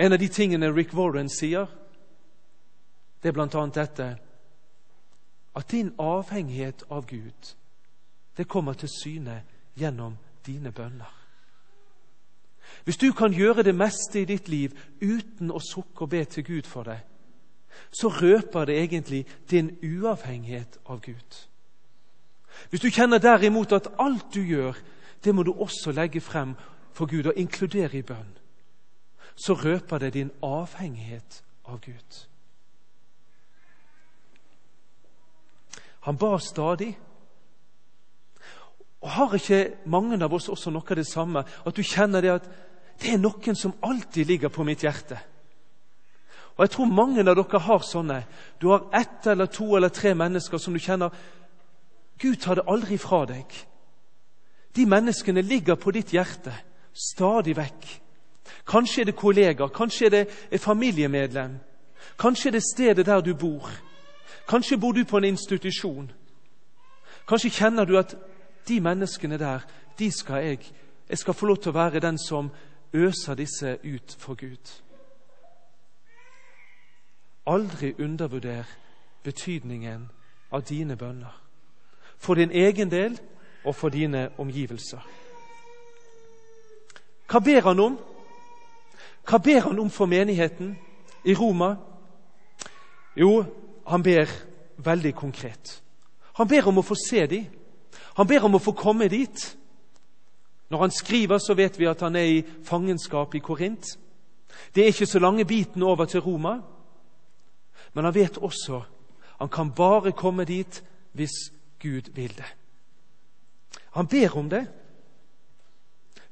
En 0.00 0.12
av 0.12 0.18
de 0.18 0.28
tingene 0.32 0.70
Rick 0.72 0.94
Warren 0.96 1.28
sier, 1.28 1.68
det 3.20 3.28
er 3.28 3.36
bl.a. 3.36 3.64
dette 3.74 4.06
at 5.60 5.72
din 5.72 5.90
avhengighet 6.00 6.86
av 6.88 7.04
Gud, 7.10 7.50
det 8.36 8.48
kommer 8.48 8.78
til 8.80 8.88
syne 8.88 9.42
gjennom 9.76 10.16
dine 10.46 10.72
bønner. 10.72 11.12
Hvis 12.84 12.96
du 12.96 13.12
kan 13.12 13.34
gjøre 13.34 13.66
det 13.66 13.74
meste 13.74 14.22
i 14.22 14.24
ditt 14.24 14.48
liv 14.48 14.72
uten 15.02 15.50
å 15.52 15.60
sukke 15.60 16.06
og 16.06 16.12
be 16.14 16.24
til 16.24 16.46
Gud 16.46 16.70
for 16.70 16.88
det, 16.88 17.00
så 17.92 18.08
røper 18.08 18.64
det 18.64 18.78
egentlig 18.80 19.24
din 19.50 19.74
uavhengighet 19.82 20.80
av 20.86 21.00
Gud. 21.04 21.40
Hvis 22.70 22.80
du 22.80 22.88
kjenner 22.90 23.18
derimot 23.18 23.72
at 23.72 23.92
alt 23.98 24.34
du 24.34 24.40
gjør, 24.40 24.78
det 25.24 25.34
må 25.34 25.42
du 25.42 25.52
også 25.52 25.92
legge 25.92 26.20
frem 26.20 26.54
for 26.92 27.06
Gud 27.06 27.26
og 27.26 27.36
inkludere 27.36 27.98
i 27.98 28.06
bønn, 28.06 28.39
så 29.40 29.54
røper 29.54 29.98
det 29.98 30.12
din 30.14 30.30
avhengighet 30.42 31.42
av 31.64 31.80
Gud. 31.80 32.26
Han 36.00 36.16
ba 36.16 36.38
stadig. 36.38 36.98
Og 39.00 39.10
Har 39.10 39.34
ikke 39.34 39.76
mange 39.86 40.24
av 40.24 40.32
oss 40.32 40.48
også 40.48 40.70
noe 40.70 40.84
av 40.90 40.96
det 40.96 41.06
samme? 41.08 41.44
At 41.66 41.76
du 41.76 41.82
kjenner 41.82 42.20
det 42.20 42.34
at 42.34 42.48
det 43.00 43.14
er 43.14 43.20
noen 43.20 43.56
som 43.56 43.72
alltid 43.82 44.26
ligger 44.28 44.48
på 44.52 44.64
mitt 44.64 44.84
hjerte. 44.84 45.18
Og 46.56 46.64
Jeg 46.64 46.70
tror 46.70 46.92
mange 46.92 47.20
av 47.20 47.36
dere 47.36 47.58
har 47.64 47.80
sånne. 47.80 48.24
Du 48.60 48.68
har 48.68 48.88
ett 48.92 49.26
eller 49.26 49.46
to 49.46 49.76
eller 49.76 49.88
tre 49.88 50.14
mennesker 50.14 50.58
som 50.58 50.74
du 50.74 50.80
kjenner 50.80 51.10
Gud 52.20 52.36
tar 52.36 52.54
det 52.54 52.68
aldri 52.68 52.98
fra 53.00 53.24
deg. 53.24 53.48
De 54.76 54.84
menneskene 54.86 55.40
ligger 55.40 55.80
på 55.80 55.90
ditt 55.96 56.12
hjerte 56.12 56.52
stadig 56.92 57.56
vekk. 57.56 57.86
Kanskje 58.66 59.00
er 59.00 59.04
det 59.04 59.16
kollegaer, 59.16 59.68
kanskje 59.68 60.06
er 60.06 60.10
det 60.10 60.28
et 60.50 60.60
familiemedlem. 60.60 61.58
Kanskje 62.18 62.48
er 62.48 62.52
det 62.52 62.62
stedet 62.62 63.06
der 63.06 63.20
du 63.20 63.34
bor. 63.34 63.70
Kanskje 64.48 64.78
bor 64.78 64.92
du 64.92 65.04
på 65.04 65.16
en 65.16 65.24
institusjon. 65.24 66.12
Kanskje 67.28 67.50
kjenner 67.50 67.84
du 67.84 67.98
at 67.98 68.16
de 68.68 68.80
menneskene 68.80 69.38
der, 69.38 69.60
de 69.98 70.10
skal 70.10 70.44
jeg 70.44 70.58
Jeg 71.10 71.18
skal 71.18 71.34
få 71.34 71.46
lov 71.46 71.56
til 71.56 71.70
å 71.70 71.74
være 71.74 72.00
den 72.00 72.18
som 72.18 72.50
øser 72.92 73.34
disse 73.34 73.78
ut 73.84 74.16
for 74.18 74.34
Gud. 74.34 74.82
Aldri 77.46 77.94
undervurder 77.98 78.64
betydningen 79.22 80.08
av 80.52 80.62
dine 80.62 80.96
bønner. 80.96 81.42
For 82.18 82.34
din 82.34 82.50
egen 82.50 82.90
del 82.90 83.18
og 83.64 83.74
for 83.74 83.88
dine 83.88 84.28
omgivelser. 84.38 85.02
Hva 87.30 87.38
ber 87.38 87.60
han 87.60 87.80
om? 87.80 87.98
Hva 89.28 89.38
ber 89.38 89.60
han 89.68 89.78
om 89.78 89.90
for 89.90 90.06
menigheten 90.06 90.74
i 91.24 91.34
Roma? 91.34 91.76
Jo, 93.16 93.44
han 93.86 94.02
ber 94.02 94.30
veldig 94.76 95.14
konkret. 95.14 95.82
Han 96.38 96.48
ber 96.48 96.68
om 96.68 96.78
å 96.80 96.86
få 96.86 96.96
se 96.98 97.26
dem. 97.26 97.46
Han 98.16 98.26
ber 98.26 98.44
om 98.44 98.56
å 98.56 98.62
få 98.62 98.72
komme 98.72 99.08
dit. 99.08 99.56
Når 100.70 100.78
han 100.78 100.94
skriver, 100.94 101.38
så 101.38 101.54
vet 101.54 101.78
vi 101.78 101.88
at 101.90 102.00
han 102.00 102.16
er 102.16 102.28
i 102.30 102.44
fangenskap 102.64 103.34
i 103.34 103.42
Korint. 103.42 103.84
Det 104.74 104.82
er 104.82 104.92
ikke 104.94 105.06
så 105.06 105.18
lange 105.18 105.44
biten 105.44 105.82
over 105.82 106.04
til 106.04 106.20
Roma. 106.20 106.60
Men 107.94 108.04
han 108.04 108.14
vet 108.14 108.38
også 108.38 108.82
han 109.40 109.48
kan 109.48 109.72
bare 109.72 110.12
komme 110.12 110.44
dit 110.44 110.82
hvis 111.12 111.32
Gud 111.80 112.12
vil 112.12 112.36
det. 112.36 112.56
Han 113.96 114.06
ber 114.06 114.36
om 114.36 114.50
det. 114.50 114.66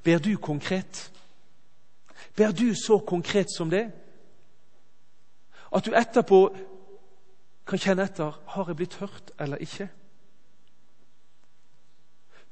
Ber 0.05 0.19
du 0.19 0.37
konkret? 0.37 1.13
Ber 2.39 2.53
du 2.53 2.75
så 2.75 2.99
konkret 2.99 3.51
som 3.57 3.71
det? 3.71 3.89
At 5.75 5.85
du 5.85 5.91
etterpå 5.91 6.39
kan 7.67 7.81
kjenne 7.83 8.05
etter 8.07 8.37
har 8.55 8.69
jeg 8.71 8.79
blitt 8.79 8.95
hørt 9.03 9.33
eller 9.43 9.59
ikke. 9.61 9.89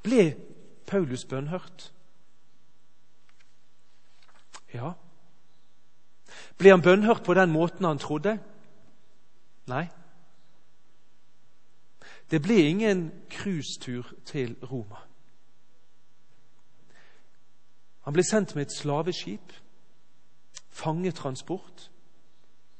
Ble 0.02 0.24
Paulus 0.86 1.24
bønnhørt? 1.24 1.92
Ja. 4.74 4.92
Ble 6.58 6.74
han 6.74 6.82
bønnhørt 6.82 7.22
på 7.24 7.34
den 7.38 7.54
måten 7.54 7.86
han 7.86 8.02
trodde? 8.02 8.38
Nei. 9.70 9.86
Det 12.30 12.42
ble 12.42 12.58
ingen 12.68 13.06
cruisetur 13.30 14.10
til 14.26 14.56
Roma. 14.66 14.98
Han 18.06 18.14
ble 18.14 18.22
sendt 18.26 18.54
med 18.54 18.66
et 18.66 18.74
slaveskip, 18.74 19.54
fangetransport, 20.76 21.90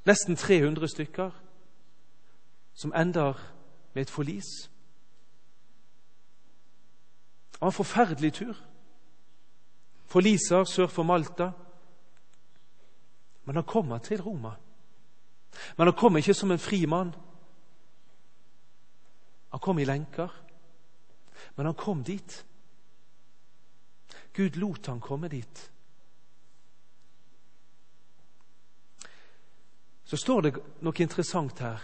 nesten 0.05 0.37
300 0.37 0.89
stykker, 0.89 1.31
som 2.75 2.93
ender 2.95 3.35
med 3.95 4.03
et 4.03 4.11
forlis. 4.11 4.71
Det 7.53 7.61
var 7.61 7.69
en 7.69 7.73
forferdelig 7.73 8.33
tur. 8.33 8.55
Forliser 10.05 10.65
sør 10.65 10.87
for 10.87 11.03
Malta. 11.03 11.51
Men 13.45 13.55
han 13.55 13.65
kommer 13.65 13.99
til 13.99 14.23
Roma. 14.23 14.51
Men 15.77 15.87
han 15.87 15.97
kom 15.97 16.17
ikke 16.17 16.35
som 16.35 16.51
en 16.51 16.59
fri 16.59 16.87
mann. 16.87 17.15
Han 19.51 19.61
kom 19.61 19.79
i 19.79 19.85
lenker, 19.85 20.29
men 21.57 21.67
han 21.67 21.75
kom 21.75 22.05
dit. 22.05 22.47
Gud 24.35 24.51
lot 24.51 24.87
han 24.87 25.01
komme 25.01 25.29
dit. 25.29 25.71
Så 30.07 30.17
står 30.17 30.41
det 30.41 30.53
noe 30.87 31.03
interessant 31.03 31.59
her. 31.61 31.83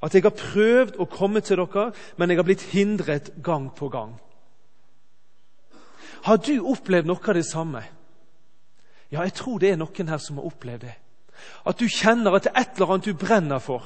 At 0.00 0.14
jeg 0.14 0.24
har 0.24 0.36
prøvd 0.36 0.96
å 1.00 1.08
komme 1.08 1.42
til 1.44 1.60
dere, 1.60 1.90
men 2.16 2.30
jeg 2.30 2.40
har 2.40 2.48
blitt 2.48 2.66
hindret 2.72 3.30
gang 3.44 3.68
på 3.76 3.88
gang. 3.92 4.14
Har 6.24 6.40
du 6.40 6.60
opplevd 6.68 7.08
noe 7.08 7.20
av 7.20 7.36
det 7.36 7.46
samme? 7.48 7.82
Ja, 9.10 9.24
jeg 9.24 9.34
tror 9.40 9.58
det 9.58 9.72
er 9.72 9.80
noen 9.80 10.12
her 10.12 10.20
som 10.22 10.38
har 10.38 10.48
opplevd 10.48 10.84
det. 10.84 10.94
At 11.66 11.80
du 11.80 11.88
kjenner 11.88 12.36
at 12.36 12.46
det 12.46 12.52
er 12.54 12.60
et 12.60 12.76
eller 12.76 12.94
annet 12.94 13.08
du 13.08 13.16
brenner 13.16 13.60
for. 13.64 13.84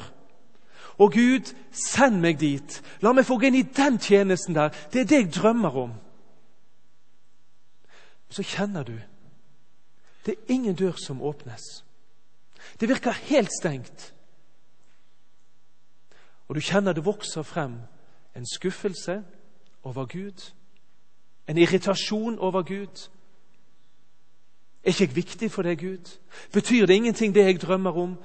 Å 0.98 1.08
Gud, 1.10 1.50
send 1.74 2.20
meg 2.22 2.38
dit. 2.38 2.80
La 3.02 3.12
meg 3.14 3.26
få 3.26 3.38
gå 3.38 3.48
inn 3.48 3.58
i 3.58 3.66
den 3.66 3.98
tjenesten 4.02 4.54
der. 4.54 4.74
Det 4.92 5.02
er 5.02 5.10
det 5.10 5.20
jeg 5.22 5.32
drømmer 5.38 5.78
om. 5.86 5.94
Så 8.30 8.42
kjenner 8.42 8.86
du 8.86 8.96
det 10.24 10.32
er 10.32 10.54
ingen 10.54 10.74
dør 10.74 10.96
som 10.96 11.20
åpnes. 11.22 11.83
Det 12.80 12.88
virker 12.88 13.10
helt 13.10 13.50
stengt. 13.60 14.14
Og 16.48 16.54
du 16.54 16.60
kjenner 16.60 16.92
det 16.92 17.04
vokser 17.04 17.42
frem 17.42 17.78
en 18.36 18.46
skuffelse 18.46 19.22
over 19.82 20.04
Gud, 20.06 20.52
en 21.48 21.58
irritasjon 21.58 22.38
over 22.38 22.62
Gud. 22.62 23.10
Er 24.84 24.88
ikke 24.88 25.04
jeg 25.04 25.16
viktig 25.16 25.50
for 25.50 25.62
deg, 25.62 25.78
Gud? 25.78 26.18
Betyr 26.52 26.86
det 26.86 26.94
ingenting, 26.94 27.34
det 27.34 27.44
jeg 27.44 27.60
drømmer 27.60 27.96
om? 27.96 28.18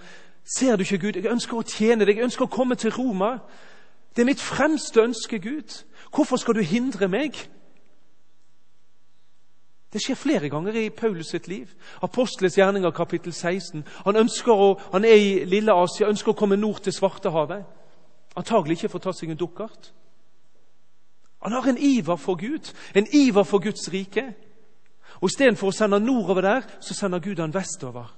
Ser 0.44 0.76
du 0.76 0.82
ikke 0.82 0.98
Gud? 0.98 1.16
Jeg 1.16 1.32
ønsker 1.32 1.58
å 1.58 1.64
tjene 1.64 2.06
deg, 2.06 2.18
jeg 2.18 2.24
ønsker 2.24 2.46
å 2.46 2.52
komme 2.52 2.76
til 2.76 2.92
Roma. 2.92 3.38
Det 4.16 4.22
er 4.22 4.26
mitt 4.26 4.42
fremste 4.42 5.04
ønske, 5.04 5.40
Gud. 5.40 5.84
Hvorfor 6.16 6.38
skal 6.38 6.56
du 6.56 6.62
hindre 6.62 7.08
meg? 7.08 7.38
Det 9.94 10.02
skjer 10.04 10.16
flere 10.16 10.50
ganger 10.50 10.76
i 10.78 10.90
Paulus 10.94 11.32
sitt 11.34 11.48
liv. 11.48 11.70
Apostelens 12.06 12.58
gjerninger, 12.58 12.92
kapittel 12.94 13.34
16. 13.34 13.84
Han, 14.06 14.20
å, 14.54 14.68
han 14.94 15.06
er 15.06 15.18
i 15.18 15.32
Lille 15.50 15.74
Asia, 15.74 16.10
ønsker 16.10 16.36
å 16.36 16.38
komme 16.38 16.60
nord 16.60 16.84
til 16.86 16.94
Svartehavet. 16.94 17.66
Antagelig 18.38 18.78
ikke 18.78 18.92
få 18.94 19.02
ta 19.02 19.14
seg 19.16 19.34
en 19.34 19.40
dukkert. 19.40 19.90
Han 21.42 21.56
har 21.56 21.72
en 21.72 21.82
iver 21.82 22.20
for 22.20 22.38
Gud, 22.38 22.70
en 22.94 23.08
iver 23.16 23.44
for 23.44 23.64
Guds 23.64 23.90
rike. 23.94 24.28
Og 25.20 25.32
Istedenfor 25.32 25.72
å 25.72 25.76
sende 25.76 25.98
han 25.98 26.06
nordover 26.06 26.46
der, 26.46 26.68
så 26.84 26.94
sender 26.94 27.24
Gud 27.24 27.42
han 27.42 27.54
vestover. 27.56 28.14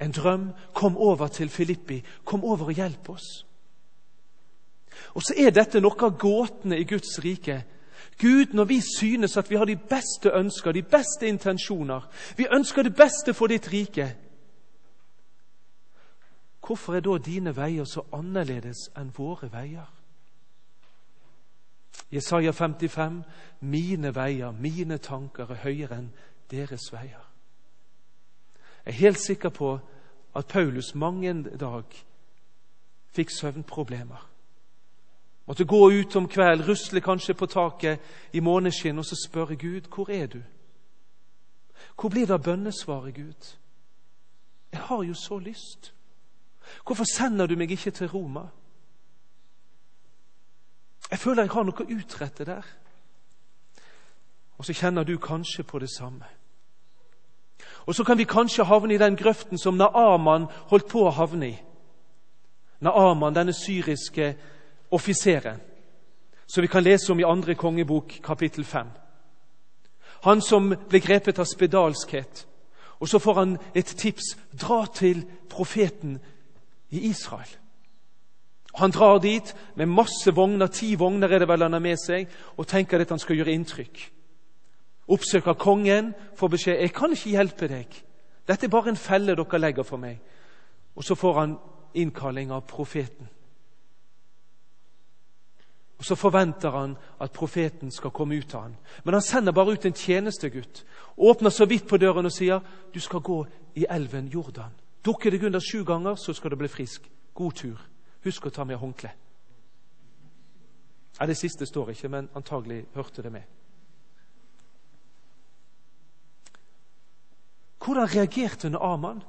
En 0.00 0.12
drøm. 0.12 0.50
Kom 0.74 0.96
over 0.96 1.28
til 1.28 1.48
Filippi. 1.48 2.02
Kom 2.24 2.44
over 2.44 2.72
og 2.72 2.78
hjelp 2.78 3.10
oss. 3.10 3.46
Og 5.14 5.22
så 5.22 5.34
er 5.38 5.54
dette 5.54 5.80
noe 5.80 5.94
av 6.02 6.16
gåtene 6.18 6.78
i 6.78 6.86
Guds 6.88 7.18
rike. 7.22 7.62
Gud, 8.18 8.52
når 8.52 8.64
vi 8.64 8.80
synes 8.98 9.36
at 9.36 9.50
vi 9.50 9.56
har 9.56 9.64
de 9.64 9.76
beste 9.76 10.30
ønsker, 10.34 10.72
de 10.72 10.82
beste 10.82 11.28
intensjoner 11.28 12.10
Vi 12.36 12.46
ønsker 12.52 12.82
det 12.82 12.94
beste 12.94 13.34
for 13.34 13.46
ditt 13.46 13.72
rike. 13.72 14.16
Hvorfor 16.66 16.94
er 16.94 17.00
da 17.00 17.18
dine 17.18 17.56
veier 17.56 17.84
så 17.84 18.02
annerledes 18.12 18.90
enn 18.98 19.12
våre 19.16 19.48
veier? 19.52 19.86
Jesaja 22.12 22.50
55.: 22.50 23.22
Mine 23.60 24.14
veier, 24.14 24.52
mine 24.52 24.98
tanker 24.98 25.50
er 25.50 25.62
høyere 25.62 25.98
enn 25.98 26.10
deres 26.50 26.92
veier. 26.92 27.24
Jeg 28.84 28.92
er 28.92 29.00
helt 29.00 29.20
sikker 29.20 29.48
på 29.48 29.78
at 30.36 30.46
Paulus 30.46 30.94
mange 30.94 31.30
en 31.30 31.42
dag 31.42 31.84
fikk 33.12 33.30
søvnproblemer. 33.30 34.28
Måtte 35.48 35.64
gå 35.64 35.90
ut 35.90 36.16
om 36.16 36.28
kveld, 36.28 36.68
rusle 36.68 37.00
kanskje 37.00 37.34
på 37.34 37.46
taket 37.46 38.00
i 38.32 38.40
måneskinn 38.44 38.98
og 39.00 39.06
så 39.08 39.16
spørre 39.16 39.56
Gud 39.56 39.88
hvor 39.88 40.10
er 40.12 40.26
du? 40.26 40.42
Hvor 41.96 42.10
blir 42.12 42.26
det 42.26 42.34
av 42.36 42.42
bønnesvaret, 42.44 43.14
Gud? 43.14 43.54
Jeg 44.72 44.80
har 44.80 45.02
jo 45.02 45.14
så 45.14 45.38
lyst. 45.38 45.94
Hvorfor 46.86 47.04
sender 47.04 47.46
du 47.46 47.56
meg 47.56 47.70
ikke 47.70 47.90
til 47.90 48.10
Roma? 48.12 48.42
Jeg 51.10 51.18
føler 51.18 51.42
jeg 51.42 51.52
har 51.52 51.64
noe 51.64 51.84
å 51.86 51.96
utrette 51.96 52.44
der. 52.44 52.68
Og 54.58 54.68
så 54.68 54.76
kjenner 54.76 55.08
du 55.08 55.16
kanskje 55.16 55.64
på 55.64 55.78
det 55.78 55.88
samme. 55.96 56.28
Og 57.86 57.94
så 57.94 58.04
kan 58.04 58.18
vi 58.18 58.28
kanskje 58.28 58.68
havne 58.68 58.94
i 58.94 59.00
den 59.00 59.16
grøften 59.16 59.58
som 59.58 59.80
Naaman 59.80 60.44
holdt 60.68 60.90
på 60.92 61.06
å 61.06 61.14
havne 61.16 61.48
i. 61.48 61.56
Naaman, 62.84 63.34
denne 63.34 63.56
syriske 63.56 64.34
offiseren, 64.90 65.60
som 66.46 66.62
vi 66.62 66.68
kan 66.68 66.82
lese 66.82 67.12
om 67.12 67.20
i 67.20 67.26
andre 67.26 67.54
kongebok, 67.54 68.20
kapittel 68.24 68.64
5. 68.64 68.86
Han 70.22 70.40
som 70.40 70.72
ble 70.88 71.00
grepet 71.00 71.38
av 71.38 71.46
spedalskhet. 71.46 72.46
Og 72.98 73.08
så 73.08 73.18
får 73.18 73.34
han 73.34 73.56
et 73.74 73.86
tips. 73.86 74.34
Dra 74.60 74.86
til 74.94 75.22
profeten 75.50 76.18
i 76.90 77.04
Israel. 77.10 77.50
Han 78.78 78.90
drar 78.90 79.18
dit 79.18 79.54
med 79.74 79.86
masse 79.86 80.30
vogner, 80.34 80.66
ti 80.66 80.94
vogner 80.94 81.32
er 81.32 81.42
det 81.42 81.48
vel 81.48 81.62
han 81.62 81.72
har 81.72 81.82
med 81.82 81.98
seg, 81.98 82.28
og 82.56 82.66
tenker 82.66 83.00
at 83.00 83.10
han 83.10 83.18
skal 83.18 83.36
gjøre 83.36 83.54
inntrykk. 83.54 84.02
Oppsøker 85.08 85.56
kongen, 85.58 86.14
får 86.36 86.48
beskjed 86.48 86.80
'Jeg 86.80 86.92
kan 86.92 87.12
ikke 87.12 87.30
hjelpe 87.30 87.68
deg'. 87.68 88.02
'Dette 88.46 88.66
er 88.66 88.70
bare 88.70 88.88
en 88.88 88.96
felle 88.96 89.34
dere 89.34 89.58
legger 89.58 89.82
for 89.82 89.96
meg.' 89.96 90.20
Og 90.96 91.04
så 91.04 91.14
får 91.14 91.40
han 91.40 91.58
innkalling 91.94 92.50
av 92.52 92.66
profeten. 92.66 93.28
Og 95.98 96.04
Så 96.04 96.14
forventer 96.14 96.70
han 96.70 96.96
at 97.20 97.32
profeten 97.32 97.90
skal 97.90 98.10
komme 98.10 98.36
ut 98.38 98.54
av 98.54 98.62
han. 98.62 98.76
Men 99.04 99.14
han 99.14 99.22
sender 99.22 99.52
bare 99.52 99.72
ut 99.72 99.84
en 99.84 99.92
tjenestegutt. 99.92 100.84
Åpner 101.16 101.50
så 101.50 101.66
vidt 101.66 101.88
på 101.88 101.96
døren 101.96 102.26
og 102.26 102.32
sier, 102.32 102.60
'Du 102.94 103.00
skal 103.00 103.20
gå 103.20 103.46
i 103.74 103.86
elven 103.90 104.28
Jordan.' 104.28 104.80
Dukker 105.04 105.30
deg 105.30 105.44
under 105.44 105.60
sju 105.60 105.84
ganger, 105.84 106.14
så 106.14 106.32
skal 106.32 106.50
du 106.50 106.56
bli 106.56 106.68
frisk. 106.68 107.10
God 107.34 107.52
tur. 107.52 107.80
Husk 108.24 108.46
å 108.46 108.50
ta 108.50 108.64
med 108.64 108.76
håndkle. 108.76 109.10
Ja, 111.20 111.26
Det 111.26 111.36
siste 111.36 111.66
står 111.66 111.90
ikke, 111.90 112.08
men 112.08 112.28
antagelig 112.34 112.86
hørte 112.94 113.22
det 113.22 113.32
med. 113.32 113.42
Hvordan 117.84 118.08
reagerte 118.14 118.68
Naaman? 118.68 119.22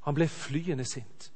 Han 0.00 0.14
ble 0.14 0.28
flyende 0.28 0.84
sint. 0.84 1.32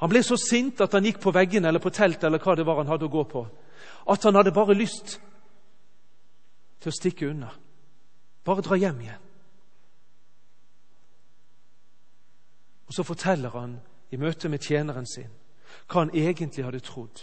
Han 0.00 0.10
ble 0.10 0.22
så 0.22 0.36
sint 0.36 0.80
at 0.80 0.92
han 0.92 1.04
gikk 1.06 1.20
på 1.22 1.32
veggene 1.34 1.68
eller 1.68 1.82
på 1.82 1.92
teltet 1.94 2.24
eller 2.26 2.42
hva 2.42 2.56
det 2.58 2.66
var 2.66 2.80
han 2.82 2.90
hadde 2.90 3.06
å 3.06 3.12
gå 3.12 3.24
på, 3.30 3.42
at 4.10 4.24
han 4.26 4.34
hadde 4.34 4.54
bare 4.54 4.74
lyst 4.74 5.18
til 6.82 6.90
å 6.90 6.96
stikke 6.96 7.28
unna. 7.30 7.52
Bare 8.44 8.64
dra 8.66 8.78
hjem 8.78 9.00
igjen. 9.00 9.28
Og 12.90 12.94
Så 12.94 13.02
forteller 13.06 13.54
han 13.54 13.78
i 14.10 14.18
møte 14.20 14.48
med 14.48 14.60
tjeneren 14.60 15.06
sin 15.06 15.30
hva 15.88 16.02
han 16.02 16.10
egentlig 16.12 16.64
hadde 16.64 16.82
trodd. 16.84 17.22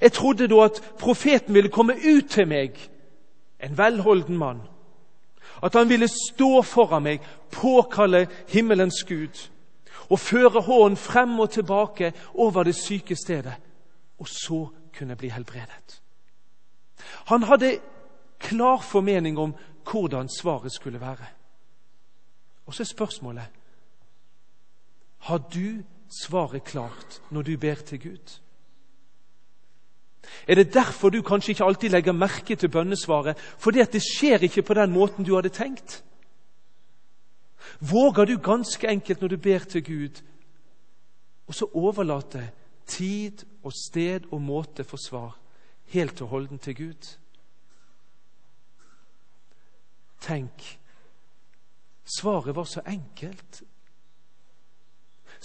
Jeg 0.00 0.12
trodde 0.12 0.48
da 0.50 0.64
at 0.66 0.82
profeten 0.98 1.54
ville 1.54 1.70
komme 1.72 1.94
ut 1.96 2.28
til 2.30 2.48
meg, 2.48 2.76
en 3.60 3.78
velholden 3.78 4.36
mann. 4.36 4.60
At 5.62 5.74
han 5.74 5.88
ville 5.88 6.08
stå 6.08 6.62
foran 6.62 7.02
meg, 7.02 7.22
påkalle 7.50 8.26
himmelens 8.48 9.00
Gud 9.08 9.38
og 10.08 10.18
føre 10.18 10.60
hånden 10.60 10.96
frem 10.96 11.38
og 11.40 11.50
tilbake 11.50 12.12
over 12.34 12.62
det 12.62 12.74
syke 12.74 13.16
stedet, 13.16 13.54
og 14.18 14.28
så 14.28 14.66
kunne 14.98 15.16
bli 15.16 15.28
helbredet. 15.28 16.02
Han 17.26 17.42
hadde 17.42 17.78
klar 18.38 18.80
formening 18.80 19.38
om 19.38 19.54
hvordan 19.90 20.28
svaret 20.28 20.72
skulle 20.72 21.00
være. 21.00 21.26
Og 22.66 22.74
så 22.74 22.82
er 22.82 22.86
spørsmålet 22.86 23.46
har 25.18 25.38
du 25.38 25.82
svaret 26.22 26.64
klart 26.64 27.22
når 27.30 27.42
du 27.42 27.56
ber 27.58 27.74
til 27.74 28.02
Gud? 28.02 28.40
Er 30.48 30.54
det 30.54 30.74
derfor 30.74 31.08
du 31.10 31.22
kanskje 31.22 31.50
ikke 31.50 31.64
alltid 31.64 31.88
legger 31.90 32.12
merke 32.12 32.56
til 32.56 32.68
bønnesvaret? 32.68 33.38
Fordi 33.38 33.80
at 33.80 33.92
det 33.92 34.02
skjer 34.02 34.38
ikke 34.38 34.62
på 34.62 34.74
den 34.74 34.92
måten 34.92 35.24
du 35.24 35.34
hadde 35.34 35.48
tenkt? 35.48 36.04
Våger 37.80 38.24
du 38.24 38.36
ganske 38.38 38.88
enkelt 38.88 39.20
når 39.20 39.28
du 39.28 39.36
ber 39.36 39.58
til 39.58 39.84
Gud, 39.84 40.22
og 41.46 41.54
så 41.54 41.68
overlate 41.74 42.50
tid 42.86 43.44
og 43.62 43.72
sted 43.72 44.20
og 44.32 44.42
måte 44.42 44.84
for 44.84 44.96
svar 44.96 45.38
helt 45.92 46.22
og 46.22 46.28
holden 46.28 46.58
til 46.58 46.76
Gud? 46.76 47.18
Tenk, 50.20 50.78
svaret 52.18 52.56
var 52.56 52.64
så 52.64 52.82
enkelt. 52.86 53.62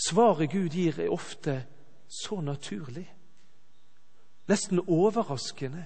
Svaret 0.07 0.51
Gud 0.51 0.69
gir, 0.69 0.99
er 0.99 1.13
ofte 1.13 1.65
så 2.09 2.41
naturlig. 2.41 3.13
Nesten 4.47 4.79
overraskende. 4.87 5.85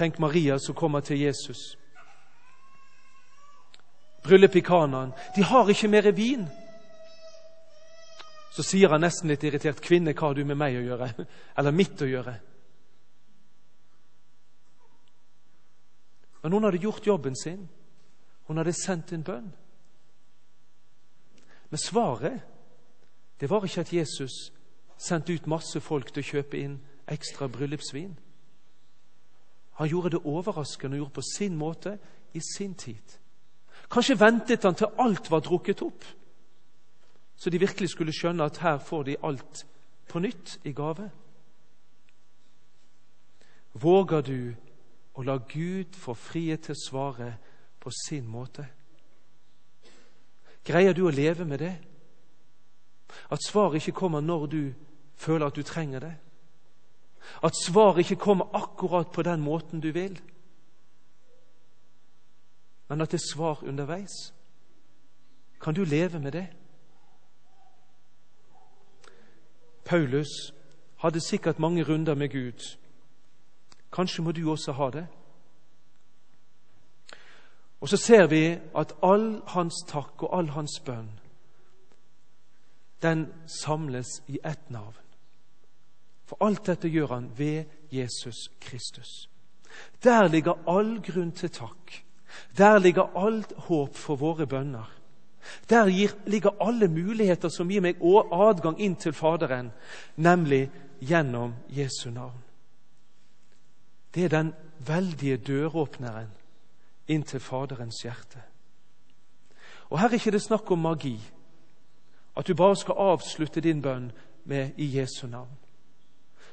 Tenk 0.00 0.18
Maria 0.18 0.58
som 0.58 0.74
kommer 0.74 1.00
til 1.04 1.20
Jesus. 1.20 1.76
Bryllup 4.24 4.56
i 4.56 4.60
Kanaan. 4.60 5.12
De 5.36 5.42
har 5.44 5.68
ikke 5.68 5.88
mer 5.88 6.10
vin. 6.16 6.46
Så 8.50 8.64
sier 8.64 8.88
han 8.88 9.04
nesten 9.04 9.28
litt 9.28 9.44
irritert, 9.44 9.80
'Kvinne, 9.80 10.14
hva 10.16 10.30
har 10.30 10.34
du 10.34 10.44
med 10.44 10.56
meg 10.56 10.78
å 10.78 10.86
gjøre?' 10.86 11.26
Eller 11.58 11.76
mitt 11.76 12.00
å 12.00 12.08
gjøre. 12.08 12.34
Men 16.42 16.52
hun 16.52 16.64
hadde 16.64 16.80
gjort 16.80 17.06
jobben 17.06 17.36
sin. 17.36 17.68
Hun 18.48 18.56
hadde 18.56 18.72
sendt 18.72 19.12
en 19.12 19.22
bønn. 19.24 19.52
Men 21.70 21.78
svaret 21.78 22.40
det 23.40 23.50
var 23.50 23.64
ikke 23.64 23.80
at 23.84 23.92
Jesus 23.92 24.52
sendte 24.96 25.32
ut 25.32 25.46
masse 25.46 25.80
folk 25.80 26.08
til 26.12 26.24
å 26.24 26.30
kjøpe 26.32 26.56
inn 26.56 26.80
ekstra 27.08 27.48
bryllupsvin. 27.48 28.16
Han 29.80 29.88
gjorde 29.88 30.10
det 30.10 30.20
overraskende 30.24 30.94
og 30.94 30.98
gjorde 30.98 31.14
på 31.16 31.22
sin 31.24 31.54
måte 31.56 31.94
i 32.36 32.40
sin 32.56 32.74
tid. 32.74 33.16
Kanskje 33.90 34.18
ventet 34.20 34.66
han 34.68 34.74
til 34.76 34.92
alt 35.00 35.30
var 35.32 35.40
drukket 35.40 35.80
opp, 35.82 36.04
så 37.36 37.50
de 37.50 37.58
virkelig 37.58 37.88
skulle 37.88 38.12
skjønne 38.12 38.44
at 38.44 38.60
her 38.60 38.76
får 38.78 39.06
de 39.08 39.16
alt 39.24 39.62
på 40.08 40.20
nytt 40.20 40.58
i 40.68 40.74
gave. 40.76 41.08
Våger 43.72 44.20
du 44.20 44.52
å 45.16 45.24
la 45.24 45.38
Gud 45.48 45.96
få 45.96 46.12
frihet 46.12 46.68
til 46.68 46.76
å 46.76 46.82
svare 46.84 47.32
på 47.80 47.88
sin 48.04 48.28
måte? 48.28 48.68
Greier 50.60 50.92
du 50.92 51.06
å 51.06 51.14
leve 51.14 51.48
med 51.48 51.64
det? 51.64 51.76
At 53.32 53.48
svaret 53.48 53.80
ikke 53.80 53.96
kommer 54.04 54.20
når 54.20 54.46
du 54.46 54.62
føler 55.16 55.46
at 55.46 55.56
du 55.56 55.64
trenger 55.64 56.04
det. 56.04 56.16
At 57.42 57.52
svaret 57.64 57.98
ikke 57.98 58.16
kommer 58.16 58.54
akkurat 58.54 59.12
på 59.12 59.22
den 59.22 59.40
måten 59.40 59.80
du 59.80 59.92
vil. 59.92 60.20
Men 62.88 63.00
at 63.00 63.10
det 63.10 63.20
er 63.20 63.32
svar 63.32 63.62
underveis. 63.62 64.34
Kan 65.60 65.74
du 65.74 65.84
leve 65.84 66.20
med 66.20 66.32
det? 66.32 66.46
Paulus 69.84 70.52
hadde 70.98 71.20
sikkert 71.20 71.58
mange 71.58 71.82
runder 71.82 72.14
med 72.14 72.28
Gud. 72.28 72.76
Kanskje 73.92 74.22
må 74.22 74.32
du 74.32 74.50
også 74.50 74.72
ha 74.72 74.90
det. 74.90 75.06
Og 77.80 77.88
så 77.88 77.96
ser 77.96 78.26
vi 78.26 78.58
at 78.76 78.92
all 79.02 79.42
hans 79.46 79.74
takk 79.88 80.22
og 80.22 80.38
all 80.38 80.48
hans 80.48 80.80
bønn 80.84 81.20
den 83.02 83.32
samles 83.46 84.22
i 84.28 84.38
ett 84.44 84.70
navn. 84.70 85.09
For 86.30 86.38
alt 86.46 86.62
dette 86.66 86.88
gjør 86.88 87.16
han 87.16 87.26
ved 87.34 87.64
Jesus 87.90 88.50
Kristus. 88.62 89.28
Der 90.04 90.28
ligger 90.28 90.60
all 90.68 91.00
grunn 91.02 91.32
til 91.34 91.50
takk. 91.50 92.04
Der 92.58 92.78
ligger 92.78 93.10
alt 93.18 93.52
håp 93.66 93.96
for 93.98 94.16
våre 94.16 94.46
bønner. 94.46 94.86
Der 95.70 95.84
ligger 96.26 96.50
alle 96.60 96.88
muligheter 96.88 97.48
som 97.50 97.70
gir 97.70 97.82
meg 97.82 97.98
adgang 97.98 98.78
inn 98.78 98.94
til 98.94 99.12
Faderen, 99.12 99.72
nemlig 100.16 100.68
gjennom 101.00 101.56
Jesu 101.68 102.10
navn. 102.14 102.38
Det 104.14 104.24
er 104.24 104.28
den 104.36 104.52
veldige 104.86 105.36
døråpneren 105.36 106.30
inn 107.08 107.22
til 107.26 107.40
Faderens 107.40 108.02
hjerte. 108.04 108.42
Og 109.90 109.98
Her 109.98 110.08
er 110.08 110.20
ikke 110.20 110.36
det 110.36 110.42
snakk 110.42 110.70
om 110.70 110.78
magi. 110.86 111.16
At 112.36 112.46
du 112.46 112.54
bare 112.54 112.76
skal 112.76 112.94
avslutte 112.98 113.60
din 113.60 113.82
bønn 113.82 114.12
med 114.44 114.70
'i 114.76 114.98
Jesu 114.98 115.26
navn'. 115.26 115.59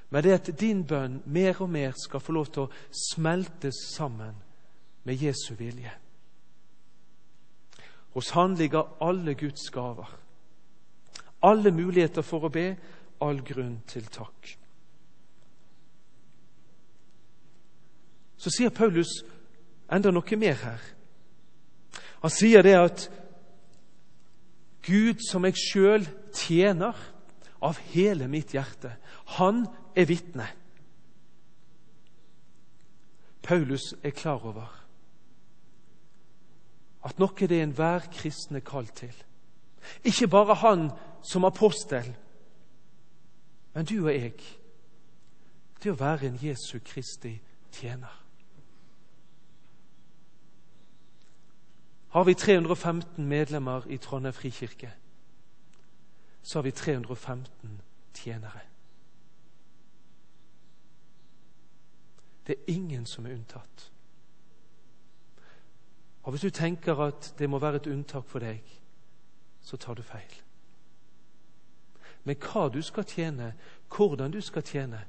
Men 0.10 0.24
det 0.24 0.34
at 0.34 0.52
din 0.60 0.86
bønn 0.88 1.22
mer 1.26 1.62
og 1.62 1.70
mer 1.70 1.96
skal 2.00 2.24
få 2.24 2.32
lov 2.32 2.52
til 2.52 2.67
å 2.67 2.72
smeltes 2.96 3.82
sammen 3.91 4.38
med 5.04 5.24
Jesu 5.24 5.54
vilje. 5.60 5.91
Hos 8.15 8.30
Han 8.30 8.56
ligger 8.56 8.96
alle 9.04 9.34
Guds 9.34 9.70
gaver. 9.70 10.08
Alle 11.43 11.72
muligheter 11.72 12.22
for 12.26 12.48
å 12.48 12.50
be, 12.50 12.72
all 13.22 13.43
grunn 13.46 13.82
til 13.88 14.08
takk. 14.10 14.58
Så 18.38 18.54
sier 18.54 18.74
Paulus 18.74 19.20
enda 19.91 20.12
noe 20.13 20.39
mer 20.39 20.58
her. 20.62 20.82
Han 22.24 22.34
sier 22.34 22.65
det 22.65 22.76
at 22.78 23.08
Gud 24.88 25.22
som 25.26 25.46
jeg 25.46 25.60
sjøl 25.60 26.08
tjener 26.34 26.98
av 27.62 27.80
hele 27.91 28.28
mitt 28.32 28.54
hjerte, 28.56 28.93
han 29.38 29.65
er 29.97 30.05
vitne. 30.05 30.47
Paulus 33.43 33.93
er 34.03 34.13
klar 34.13 34.45
over 34.45 34.73
at 37.05 37.19
nok 37.19 37.41
er 37.41 37.47
det 37.47 37.60
er 37.60 37.63
enhver 37.63 37.99
kristne 38.12 38.62
kalt 38.62 38.93
til. 38.93 39.23
Ikke 40.03 40.27
bare 40.27 40.55
han 40.55 40.91
som 41.23 41.45
apostel, 41.45 42.15
men 43.73 43.86
du 43.86 44.05
og 44.05 44.13
jeg. 44.13 44.33
Det 45.83 45.91
å 45.93 45.99
være 45.99 46.27
en 46.27 46.39
Jesu 46.41 46.79
Kristi 46.83 47.38
tjener. 47.71 48.23
Har 52.10 52.23
vi 52.23 52.33
315 52.33 53.25
medlemmer 53.25 53.86
i 53.88 53.97
Trondheim 53.97 54.33
frikirke, 54.33 54.91
så 56.43 56.60
har 56.60 56.63
vi 56.63 56.71
315 56.71 57.81
tjenere. 58.13 58.76
Det 62.47 62.55
er 62.55 62.73
ingen 62.73 63.05
som 63.05 63.25
er 63.25 63.33
unntatt. 63.33 63.91
Og 66.23 66.31
Hvis 66.31 66.41
du 66.41 66.49
tenker 66.49 66.95
at 66.95 67.36
det 67.39 67.49
må 67.49 67.60
være 67.60 67.75
et 67.75 67.88
unntak 67.88 68.25
for 68.25 68.39
deg, 68.39 68.63
så 69.62 69.77
tar 69.77 69.93
du 69.93 70.01
feil. 70.01 70.41
Men 72.23 72.36
hva 72.36 72.69
du 72.69 72.81
skal 72.81 73.03
tjene, 73.03 73.53
hvordan 73.95 74.31
du 74.31 74.41
skal 74.41 74.63
tjene, 74.63 75.05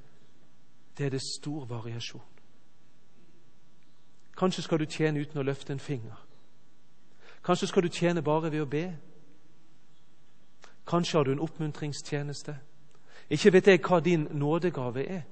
det 0.99 1.07
er 1.07 1.11
det 1.11 1.23
stor 1.23 1.65
variasjon. 1.65 2.23
Kanskje 4.39 4.63
skal 4.63 4.79
du 4.79 4.85
tjene 4.85 5.21
uten 5.21 5.39
å 5.39 5.43
løfte 5.43 5.73
en 5.73 5.83
finger. 5.83 6.15
Kanskje 7.45 7.67
skal 7.67 7.83
du 7.83 7.89
tjene 7.89 8.23
bare 8.23 8.53
ved 8.53 8.63
å 8.63 8.71
be. 8.71 8.85
Kanskje 10.87 11.19
har 11.19 11.25
du 11.25 11.33
en 11.33 11.43
oppmuntringstjeneste. 11.43 12.55
Ikke 13.31 13.53
vet 13.53 13.67
jeg 13.67 13.83
hva 13.83 14.01
din 14.01 14.29
nådegave 14.31 15.07
er. 15.07 15.23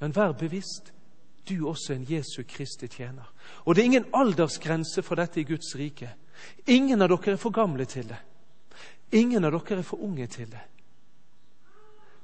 Men 0.00 0.16
vær 0.16 0.32
bevisst 0.32 0.92
du 1.48 1.68
også 1.68 1.94
en 1.94 2.06
Jesu 2.08 2.42
Kristi 2.48 2.88
tjener. 2.88 3.32
Og 3.64 3.74
det 3.74 3.82
er 3.82 3.84
ingen 3.84 4.10
aldersgrense 4.14 5.02
for 5.02 5.14
dette 5.14 5.40
i 5.40 5.44
Guds 5.44 5.74
rike. 5.76 6.10
Ingen 6.66 7.02
av 7.02 7.10
dere 7.12 7.34
er 7.34 7.40
for 7.40 7.50
gamle 7.50 7.84
til 7.84 8.08
det. 8.08 8.18
Ingen 9.12 9.44
av 9.44 9.52
dere 9.52 9.80
er 9.80 9.86
for 9.86 10.02
unge 10.04 10.26
til 10.26 10.50
det. 10.50 10.62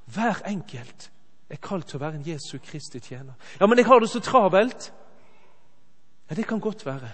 Hver 0.06 0.42
enkelt 0.46 1.10
er 1.50 1.62
kalt 1.62 1.88
til 1.88 1.98
å 1.98 2.04
være 2.04 2.20
en 2.20 2.26
Jesu 2.26 2.58
Kristi 2.62 3.00
tjener. 3.00 3.34
Ja, 3.60 3.66
men 3.66 3.78
jeg 3.78 3.86
har 3.86 4.00
det 4.00 4.10
så 4.10 4.20
travelt. 4.20 4.92
Ja, 6.30 6.34
Det 6.34 6.46
kan 6.46 6.60
godt 6.60 6.86
være. 6.86 7.10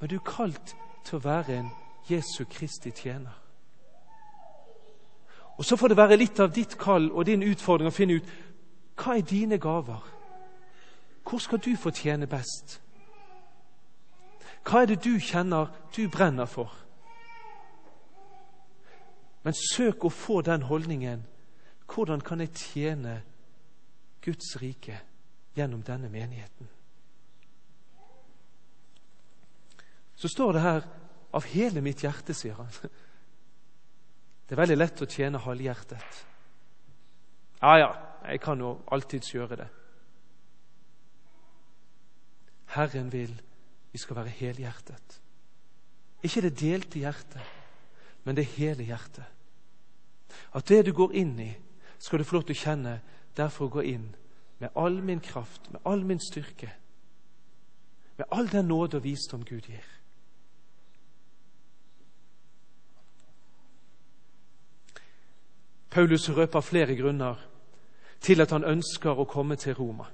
Men 0.00 0.08
du 0.08 0.14
er 0.14 0.24
kalt 0.24 0.76
til 1.04 1.18
å 1.18 1.24
være 1.24 1.58
en 1.58 1.70
Jesu 2.08 2.44
Kristi 2.44 2.90
tjener. 2.90 3.34
Og 5.58 5.64
Så 5.64 5.76
får 5.76 5.88
det 5.88 5.96
være 5.96 6.16
litt 6.16 6.40
av 6.40 6.52
ditt 6.54 6.78
kall 6.78 7.10
og 7.10 7.26
din 7.26 7.42
utfordring 7.42 7.88
å 7.88 7.94
finne 7.94 8.14
ut 8.14 8.28
hva 8.98 9.16
er 9.16 9.22
dine 9.22 9.58
gaver. 9.58 10.14
Hvor 11.28 11.38
skal 11.38 11.58
du 11.58 11.76
få 11.76 11.90
tjene 11.90 12.26
best? 12.26 12.80
Hva 14.64 14.82
er 14.82 14.90
det 14.90 15.04
du 15.04 15.18
kjenner 15.20 15.70
du 15.96 16.08
brenner 16.10 16.48
for? 16.50 16.72
Men 19.44 19.54
søk 19.54 20.04
å 20.04 20.12
få 20.12 20.40
den 20.42 20.66
holdningen. 20.68 21.22
Hvordan 21.88 22.20
kan 22.20 22.40
jeg 22.40 22.56
tjene 22.56 23.22
Guds 24.24 24.56
rike 24.60 24.98
gjennom 25.56 25.82
denne 25.82 26.10
menigheten? 26.12 26.68
Så 30.16 30.28
står 30.28 30.52
det 30.52 30.60
her 30.62 30.82
'av 31.32 31.44
hele 31.44 31.80
mitt 31.80 32.02
hjerte', 32.02 32.34
sier 32.34 32.54
han. 32.54 32.66
Det 34.48 34.52
er 34.52 34.56
veldig 34.56 34.76
lett 34.76 35.02
å 35.02 35.06
tjene 35.06 35.38
halvhjertet. 35.38 36.26
Ja, 37.62 37.76
ja, 37.76 38.07
jeg 38.24 38.40
kan 38.40 38.60
jo 38.60 38.78
alltids 38.92 39.30
gjøre 39.32 39.56
det. 39.56 39.68
Herren 42.74 43.12
vil 43.12 43.40
vi 43.92 43.98
skal 43.98 44.16
være 44.16 44.28
helhjertet. 44.28 45.20
Ikke 46.22 46.42
det 46.42 46.60
delte 46.60 46.98
hjertet, 46.98 47.42
men 48.24 48.36
det 48.36 48.44
hele 48.44 48.84
hjertet. 48.84 49.24
At 50.54 50.68
det 50.68 50.86
du 50.86 50.92
går 50.92 51.14
inn 51.16 51.38
i, 51.40 51.52
skal 51.98 52.18
du 52.18 52.24
få 52.24 52.38
lov 52.38 52.48
til 52.48 52.56
å 52.56 52.62
kjenne 52.62 53.00
derfor 53.36 53.70
gå 53.72 53.82
inn 53.82 54.10
med 54.58 54.74
all 54.76 55.00
min 55.02 55.20
kraft, 55.20 55.70
med 55.72 55.80
all 55.86 56.04
min 56.04 56.20
styrke, 56.20 56.70
med 58.16 58.26
all 58.30 58.50
den 58.50 58.68
nåde 58.68 58.98
og 58.98 59.04
visdom 59.04 59.44
Gud 59.44 59.70
gir. 59.70 59.86
Paulus 65.90 66.28
røper 66.30 66.60
flere 66.60 66.96
grunner 66.96 67.38
til 68.20 68.40
at 68.40 68.50
han 68.50 68.64
ønsker 68.64 69.18
å 69.18 69.26
komme 69.28 69.56
til 69.56 69.74
Roma. 69.78 70.08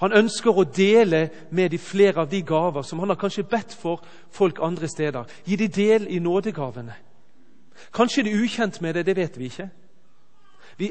Han 0.00 0.12
ønsker 0.12 0.54
å 0.54 0.64
dele 0.64 1.28
med 1.50 1.70
de 1.70 1.78
flere 1.78 2.22
av 2.22 2.30
de 2.30 2.42
gaver 2.42 2.82
som 2.82 2.98
han 2.98 3.08
har 3.08 3.18
kanskje 3.20 3.46
bedt 3.48 3.74
for 3.74 4.02
folk 4.30 4.58
andre 4.62 4.88
steder. 4.88 5.24
Gi 5.46 5.56
de 5.56 5.68
del 5.68 6.06
i 6.10 6.18
nådegavene. 6.18 6.94
Kanskje 7.94 8.22
de 8.26 8.32
er 8.32 8.42
ukjent 8.42 8.80
med 8.82 8.94
det, 8.94 9.06
det 9.06 9.16
vet 9.16 9.38
vi 9.38 9.44
ikke. 9.44 9.68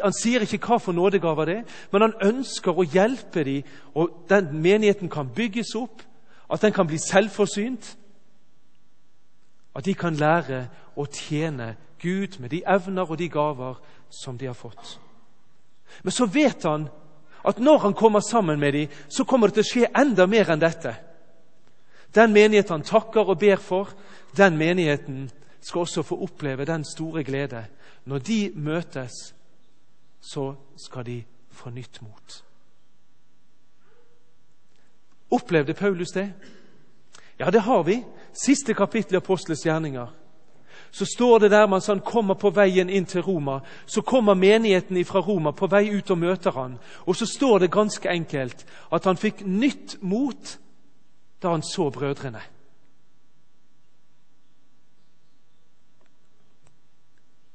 Han 0.04 0.16
sier 0.16 0.44
ikke 0.44 0.60
hva 0.66 0.80
for 0.84 0.96
nådegaver 0.96 1.48
det 1.48 1.56
er, 1.58 1.78
men 1.92 2.04
han 2.04 2.18
ønsker 2.24 2.76
å 2.76 2.84
hjelpe 2.84 3.44
dem, 3.48 3.64
og 3.96 4.26
den 4.30 4.50
menigheten 4.62 5.10
kan 5.10 5.30
bygges 5.36 5.76
opp, 5.80 6.04
at 6.52 6.62
den 6.62 6.76
kan 6.76 6.88
bli 6.88 7.00
selvforsynt. 7.00 7.96
At 9.76 9.86
de 9.86 9.94
kan 9.94 10.16
lære 10.16 10.66
å 10.96 11.06
tjene 11.06 11.76
Gud 12.02 12.40
med 12.40 12.50
de 12.50 12.64
evner 12.68 13.08
og 13.08 13.20
de 13.20 13.30
gaver 13.30 13.80
som 14.10 14.38
de 14.38 14.48
har 14.50 14.58
fått. 14.58 14.98
Men 16.04 16.12
så 16.12 16.26
vet 16.26 16.64
han 16.64 16.88
at 17.48 17.60
når 17.60 17.78
han 17.78 17.94
kommer 17.94 18.20
sammen 18.20 18.60
med 18.60 18.74
dem, 18.74 18.88
så 19.10 19.24
kommer 19.24 19.48
det 19.48 19.60
til 19.60 19.66
å 19.66 19.70
skje 19.72 19.92
enda 19.96 20.28
mer 20.28 20.52
enn 20.52 20.62
dette. 20.62 20.94
Den 22.16 22.34
menigheten 22.34 22.78
han 22.78 22.88
takker 22.88 23.30
og 23.30 23.40
ber 23.40 23.62
for, 23.62 23.94
den 24.38 24.58
menigheten 24.58 25.30
skal 25.62 25.86
også 25.86 26.04
få 26.04 26.20
oppleve 26.24 26.66
den 26.66 26.86
store 26.86 27.24
glede. 27.24 27.66
Når 28.06 28.20
de 28.20 28.52
møtes, 28.56 29.34
så 30.22 30.54
skal 30.78 31.06
de 31.06 31.24
få 31.52 31.70
nytt 31.70 32.02
mot. 32.02 32.44
Opplevde 35.32 35.74
Paulus 35.74 36.12
det? 36.16 36.32
Ja, 37.40 37.50
det 37.52 37.62
har 37.62 37.84
vi. 37.84 38.04
Siste 38.34 38.74
kapittel 38.74 39.18
i 39.18 39.22
Apostelens 39.22 39.66
gjerninger 39.66 40.08
så 40.92 41.06
står 41.06 41.40
det 41.40 41.52
der 41.52 41.68
mens 41.68 41.88
han 41.88 42.00
kommer 42.00 42.34
på 42.40 42.50
veien 42.56 42.90
inn 42.90 43.06
til 43.06 43.22
Roma, 43.22 43.60
så 43.86 44.02
kommer 44.02 44.34
menigheten 44.34 45.00
fra 45.06 45.20
Roma 45.20 45.52
på 45.52 45.68
vei 45.68 45.88
ut 45.92 46.12
og 46.12 46.18
møter 46.18 46.52
han. 46.52 46.78
Og 47.06 47.16
så 47.16 47.26
står 47.26 47.60
det 47.60 47.72
ganske 47.72 48.10
enkelt 48.10 48.66
at 48.92 49.06
han 49.06 49.18
fikk 49.18 49.44
nytt 49.46 49.98
mot 50.02 50.58
da 51.42 51.54
han 51.54 51.64
så 51.64 51.90
brødrene. 51.90 52.42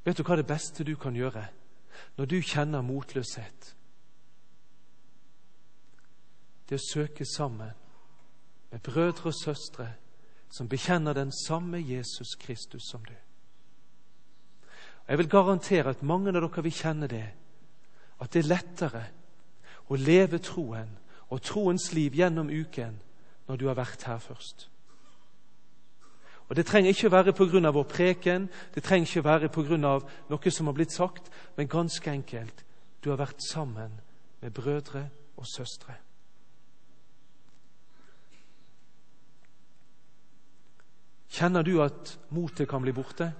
Vet 0.04 0.18
du 0.18 0.24
hva 0.26 0.36
det 0.36 0.46
beste 0.46 0.84
du 0.84 0.96
kan 0.98 1.14
gjøre 1.14 1.46
når 2.18 2.26
du 2.26 2.40
kjenner 2.42 2.82
motløshet? 2.82 3.74
Det 6.68 6.78
å 6.78 6.86
søke 6.88 7.24
sammen 7.28 7.70
med 8.72 8.82
brødre 8.82 9.30
og 9.30 9.36
søstre 9.36 9.92
som 10.52 10.68
bekjenner 10.68 11.16
den 11.16 11.32
samme 11.32 11.80
Jesus 11.80 12.34
Kristus 12.40 12.82
som 12.90 13.04
du. 13.04 13.14
Jeg 15.08 15.18
vil 15.18 15.28
garantere 15.28 15.90
at 15.90 16.02
mange 16.02 16.28
av 16.28 16.36
dere 16.36 16.62
vil 16.62 16.72
kjenne 16.72 17.08
det, 17.08 17.26
at 18.20 18.32
det 18.32 18.44
er 18.44 18.50
lettere 18.52 19.06
å 19.88 19.96
leve 19.96 20.38
troen 20.38 20.92
og 21.32 21.42
troens 21.42 21.88
liv 21.96 22.14
gjennom 22.14 22.52
uken 22.52 23.00
når 23.48 23.56
du 23.56 23.66
har 23.66 23.80
vært 23.80 24.04
her 24.06 24.20
først. 24.20 24.68
Og 26.48 26.56
Det 26.56 26.66
trenger 26.66 26.92
ikke 26.92 27.08
å 27.08 27.10
være 27.16 27.32
pga. 27.32 27.70
vår 27.70 27.84
preken, 27.88 28.48
det 28.74 28.82
trenger 28.82 29.08
ikke 29.08 29.20
å 29.20 29.30
være 29.30 29.48
pga. 29.48 29.76
noe 30.28 30.50
som 30.50 30.66
har 30.66 30.74
blitt 30.74 30.92
sagt, 30.92 31.30
men 31.56 31.68
ganske 31.68 32.10
enkelt 32.10 32.64
du 33.04 33.10
har 33.10 33.16
vært 33.16 33.40
sammen 33.50 34.00
med 34.40 34.52
brødre 34.52 35.08
og 35.36 35.46
søstre. 35.46 35.94
Kjenner 41.32 41.64
du 41.64 41.78
at 41.80 42.18
motet 42.34 42.68
kan 42.68 42.82
bli 42.84 42.92
borte? 42.92 43.30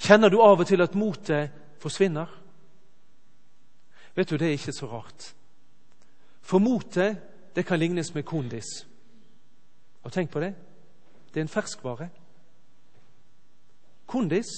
Kjenner 0.00 0.30
du 0.30 0.40
av 0.42 0.60
og 0.60 0.66
til 0.66 0.82
at 0.82 0.96
motet 0.98 1.52
forsvinner? 1.80 2.28
Vet 4.16 4.30
du, 4.30 4.36
det 4.36 4.48
er 4.48 4.58
ikke 4.58 4.74
så 4.74 4.88
rart. 4.90 5.30
For 6.42 6.58
motet, 6.58 7.20
det 7.54 7.64
kan 7.66 7.78
lignes 7.78 8.14
med 8.14 8.26
kondis. 8.26 8.66
Og 10.02 10.12
tenk 10.12 10.30
på 10.30 10.40
det. 10.42 10.54
Det 11.30 11.40
er 11.40 11.46
en 11.46 11.52
ferskvare. 11.52 12.08
Kondis. 14.06 14.50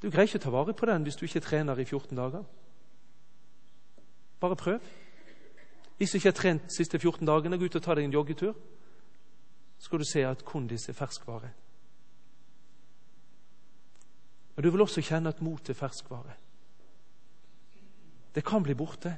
Du 0.00 0.08
greier 0.08 0.28
ikke 0.28 0.40
å 0.40 0.44
ta 0.46 0.52
vare 0.54 0.74
på 0.76 0.88
den 0.88 1.04
hvis 1.04 1.16
du 1.20 1.26
ikke 1.28 1.44
trener 1.44 1.78
i 1.80 1.84
14 1.84 2.16
dager. 2.16 2.44
Bare 4.40 4.56
prøv. 4.56 4.80
Hvis 5.98 6.10
du 6.10 6.16
ikke 6.18 6.32
har 6.32 6.38
trent 6.38 6.64
de 6.68 6.76
siste 6.76 6.98
14 6.98 7.26
dagene, 7.28 7.58
gå 7.58 7.68
ut 7.68 7.76
og 7.76 7.84
ta 7.84 7.94
deg 7.94 8.08
en 8.08 8.16
joggetur. 8.16 8.54
Skal 9.84 9.98
du 10.00 10.04
se 10.08 10.22
at 10.24 10.44
kondis 10.44 10.88
er 10.88 10.96
ferskvare. 10.96 11.50
Og 14.56 14.62
du 14.62 14.70
vil 14.70 14.80
også 14.80 15.02
kjenne 15.04 15.28
at 15.28 15.42
mot 15.44 15.68
er 15.68 15.76
ferskvare. 15.76 16.32
Det 18.34 18.44
kan 18.44 18.62
bli 18.62 18.74
borte. 18.74 19.12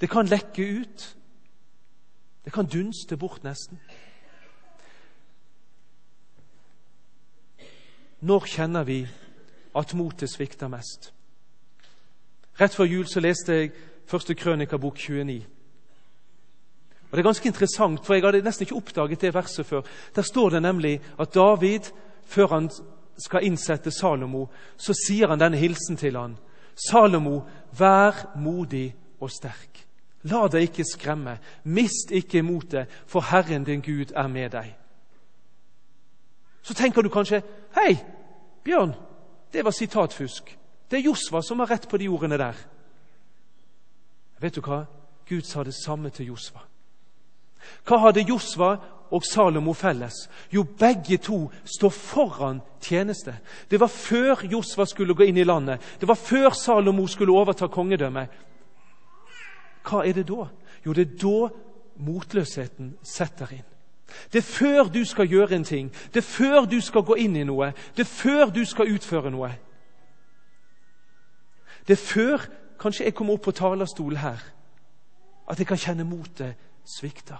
Det 0.00 0.10
kan 0.10 0.26
lekke 0.26 0.66
ut. 0.80 1.16
Det 2.44 2.52
kan 2.52 2.66
dunste 2.66 3.16
bort 3.16 3.44
nesten. 3.44 3.78
Når 8.20 8.50
kjenner 8.50 8.84
vi 8.84 9.06
at 9.76 9.94
motet 9.94 10.30
svikter 10.30 10.68
mest? 10.68 11.12
Rett 12.60 12.74
før 12.74 12.84
jul 12.84 13.06
så 13.06 13.22
leste 13.22 13.52
jeg 13.52 13.72
første 14.10 14.34
krønikabok 14.34 14.98
29. 14.98 15.46
Og 17.10 17.16
Det 17.16 17.18
er 17.18 17.28
ganske 17.28 17.48
interessant, 17.48 18.06
for 18.06 18.14
jeg 18.14 18.22
hadde 18.22 18.42
nesten 18.42 18.64
ikke 18.64 18.76
oppdaget 18.76 19.20
det 19.20 19.34
verset 19.34 19.66
før. 19.66 19.82
Der 20.14 20.22
står 20.22 20.50
det 20.50 20.62
nemlig 20.62 21.00
at 21.18 21.34
David, 21.34 21.90
før 22.24 22.46
han 22.46 22.70
skal 23.18 23.44
innsette 23.44 23.90
Salomo, 23.90 24.46
så 24.76 24.94
sier 24.94 25.28
han 25.28 25.40
denne 25.40 25.58
hilsen 25.58 25.96
til 25.96 26.16
han. 26.16 26.36
Salomo, 26.90 27.40
vær 27.78 28.36
modig 28.36 28.94
og 29.20 29.30
sterk. 29.30 29.82
La 30.22 30.46
deg 30.52 30.68
ikke 30.68 30.84
skremme, 30.84 31.38
mist 31.64 32.12
ikke 32.12 32.44
motet, 32.44 32.88
for 33.06 33.24
Herren 33.26 33.64
din 33.64 33.82
Gud 33.82 34.12
er 34.16 34.28
med 34.28 34.52
deg. 34.52 34.70
Så 36.62 36.74
tenker 36.74 37.02
du 37.02 37.08
kanskje 37.08 37.42
Hei, 37.74 37.96
Bjørn, 38.64 38.94
det 39.52 39.64
var 39.64 39.74
sitatfusk. 39.74 40.56
Det 40.90 40.98
er 40.98 41.08
Josva 41.08 41.42
som 41.42 41.58
har 41.58 41.70
rett 41.70 41.88
på 41.88 41.98
de 41.98 42.08
ordene 42.08 42.38
der. 42.38 42.56
Vet 44.40 44.54
du 44.54 44.60
hva? 44.64 44.84
Gud 45.28 45.46
sa 45.46 45.62
det 45.64 45.74
samme 45.74 46.10
til 46.10 46.32
Josva. 46.32 46.69
Hva 47.86 47.98
hadde 48.06 48.24
Josva 48.28 48.76
og 49.10 49.24
Salomo 49.26 49.72
felles? 49.74 50.28
Jo, 50.52 50.62
begge 50.62 51.18
to 51.18 51.50
står 51.64 51.90
foran 51.90 52.60
tjeneste. 52.80 53.34
Det 53.70 53.80
var 53.80 53.88
før 53.88 54.44
Josva 54.50 54.86
skulle 54.86 55.14
gå 55.14 55.28
inn 55.28 55.40
i 55.40 55.44
landet. 55.44 55.80
Det 56.00 56.08
var 56.08 56.18
før 56.18 56.50
Salomo 56.50 57.06
skulle 57.06 57.32
overta 57.32 57.66
kongedømmet. 57.66 58.28
Hva 59.84 60.04
er 60.06 60.12
det 60.12 60.28
da? 60.28 60.46
Jo, 60.86 60.92
det 60.92 61.06
er 61.06 61.18
da 61.20 61.50
motløsheten 62.00 62.94
setter 63.02 63.52
inn. 63.52 63.66
Det 64.32 64.38
er 64.38 64.46
før 64.46 64.88
du 64.90 65.04
skal 65.04 65.28
gjøre 65.30 65.54
en 65.56 65.64
ting, 65.64 65.90
det 66.14 66.16
er 66.16 66.26
før 66.26 66.64
du 66.64 66.80
skal 66.80 67.04
gå 67.06 67.14
inn 67.14 67.36
i 67.36 67.44
noe, 67.46 67.72
det 67.96 68.02
er 68.02 68.10
før 68.10 68.50
du 68.50 68.64
skal 68.66 68.90
utføre 68.90 69.30
noe. 69.30 69.52
Det 71.86 71.94
er 71.94 72.02
før 72.02 72.46
kanskje 72.80 73.06
jeg 73.06 73.14
kommer 73.14 73.36
opp 73.36 73.44
på 73.46 73.54
talerstolen 73.54 74.18
her, 74.18 74.42
at 75.50 75.58
jeg 75.58 75.66
kan 75.66 75.78
kjenne 75.78 76.06
motet 76.08 76.58
svikter. 76.86 77.38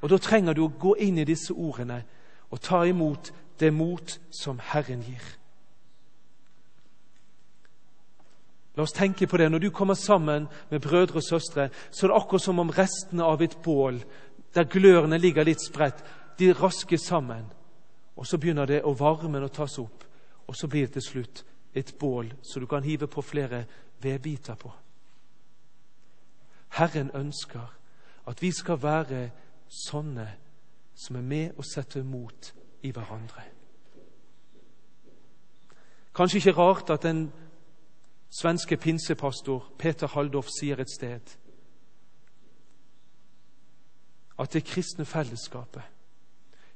Og 0.00 0.10
Da 0.10 0.16
trenger 0.18 0.54
du 0.54 0.64
å 0.64 0.72
gå 0.78 0.94
inn 0.96 1.18
i 1.18 1.24
disse 1.28 1.52
ordene 1.52 2.02
og 2.50 2.60
ta 2.60 2.84
imot 2.86 3.32
det 3.60 3.72
mot 3.72 4.18
som 4.30 4.58
Herren 4.58 5.02
gir. 5.02 5.22
La 8.76 8.82
oss 8.82 8.94
tenke 8.96 9.26
på 9.26 9.36
det. 9.36 9.50
Når 9.50 9.58
du 9.58 9.70
kommer 9.70 9.94
sammen 9.94 10.48
med 10.70 10.80
brødre 10.80 11.20
og 11.20 11.22
søstre, 11.22 11.68
så 11.90 12.06
er 12.06 12.08
det 12.08 12.16
akkurat 12.16 12.42
som 12.42 12.58
om 12.58 12.70
restene 12.70 13.24
av 13.24 13.42
et 13.42 13.58
bål, 13.62 14.00
der 14.54 14.64
glørne 14.64 15.18
ligger 15.18 15.44
litt 15.44 15.60
spredt, 15.60 16.04
de 16.38 16.52
rasker 16.52 16.96
sammen. 16.96 17.44
Og 18.16 18.26
så 18.26 18.38
begynner 18.38 18.66
det 18.66 18.82
å 18.84 18.94
varme 18.96 19.42
og 19.44 19.52
tas 19.52 19.78
opp. 19.78 20.04
Og 20.46 20.56
så 20.56 20.68
blir 20.68 20.86
det 20.86 20.96
til 20.98 21.02
slutt 21.02 21.44
et 21.74 21.92
bål 21.98 22.32
så 22.42 22.60
du 22.60 22.66
kan 22.66 22.82
hive 22.82 23.06
på 23.06 23.22
flere 23.22 23.64
vedbiter 24.02 24.54
på. 24.54 24.72
Herren 26.68 27.10
ønsker 27.14 27.68
at 28.26 28.42
vi 28.42 28.50
skal 28.52 28.82
være 28.82 29.30
sånne 29.70 30.26
som 30.94 31.16
er 31.16 31.24
med 31.24 31.56
og 31.56 31.64
setter 31.64 32.02
mot 32.04 32.52
i 32.82 32.90
hverandre. 32.92 33.44
Kanskje 36.14 36.40
ikke 36.40 36.56
rart 36.58 36.90
at 36.90 37.02
den 37.06 37.28
svenske 38.30 38.76
pinsepastor 38.76 39.72
Peter 39.78 40.10
Haldorf 40.10 40.50
sier 40.50 40.80
et 40.82 40.90
sted 40.90 41.36
at 44.40 44.52
det 44.52 44.64
kristne 44.64 45.04
fellesskapet 45.04 45.82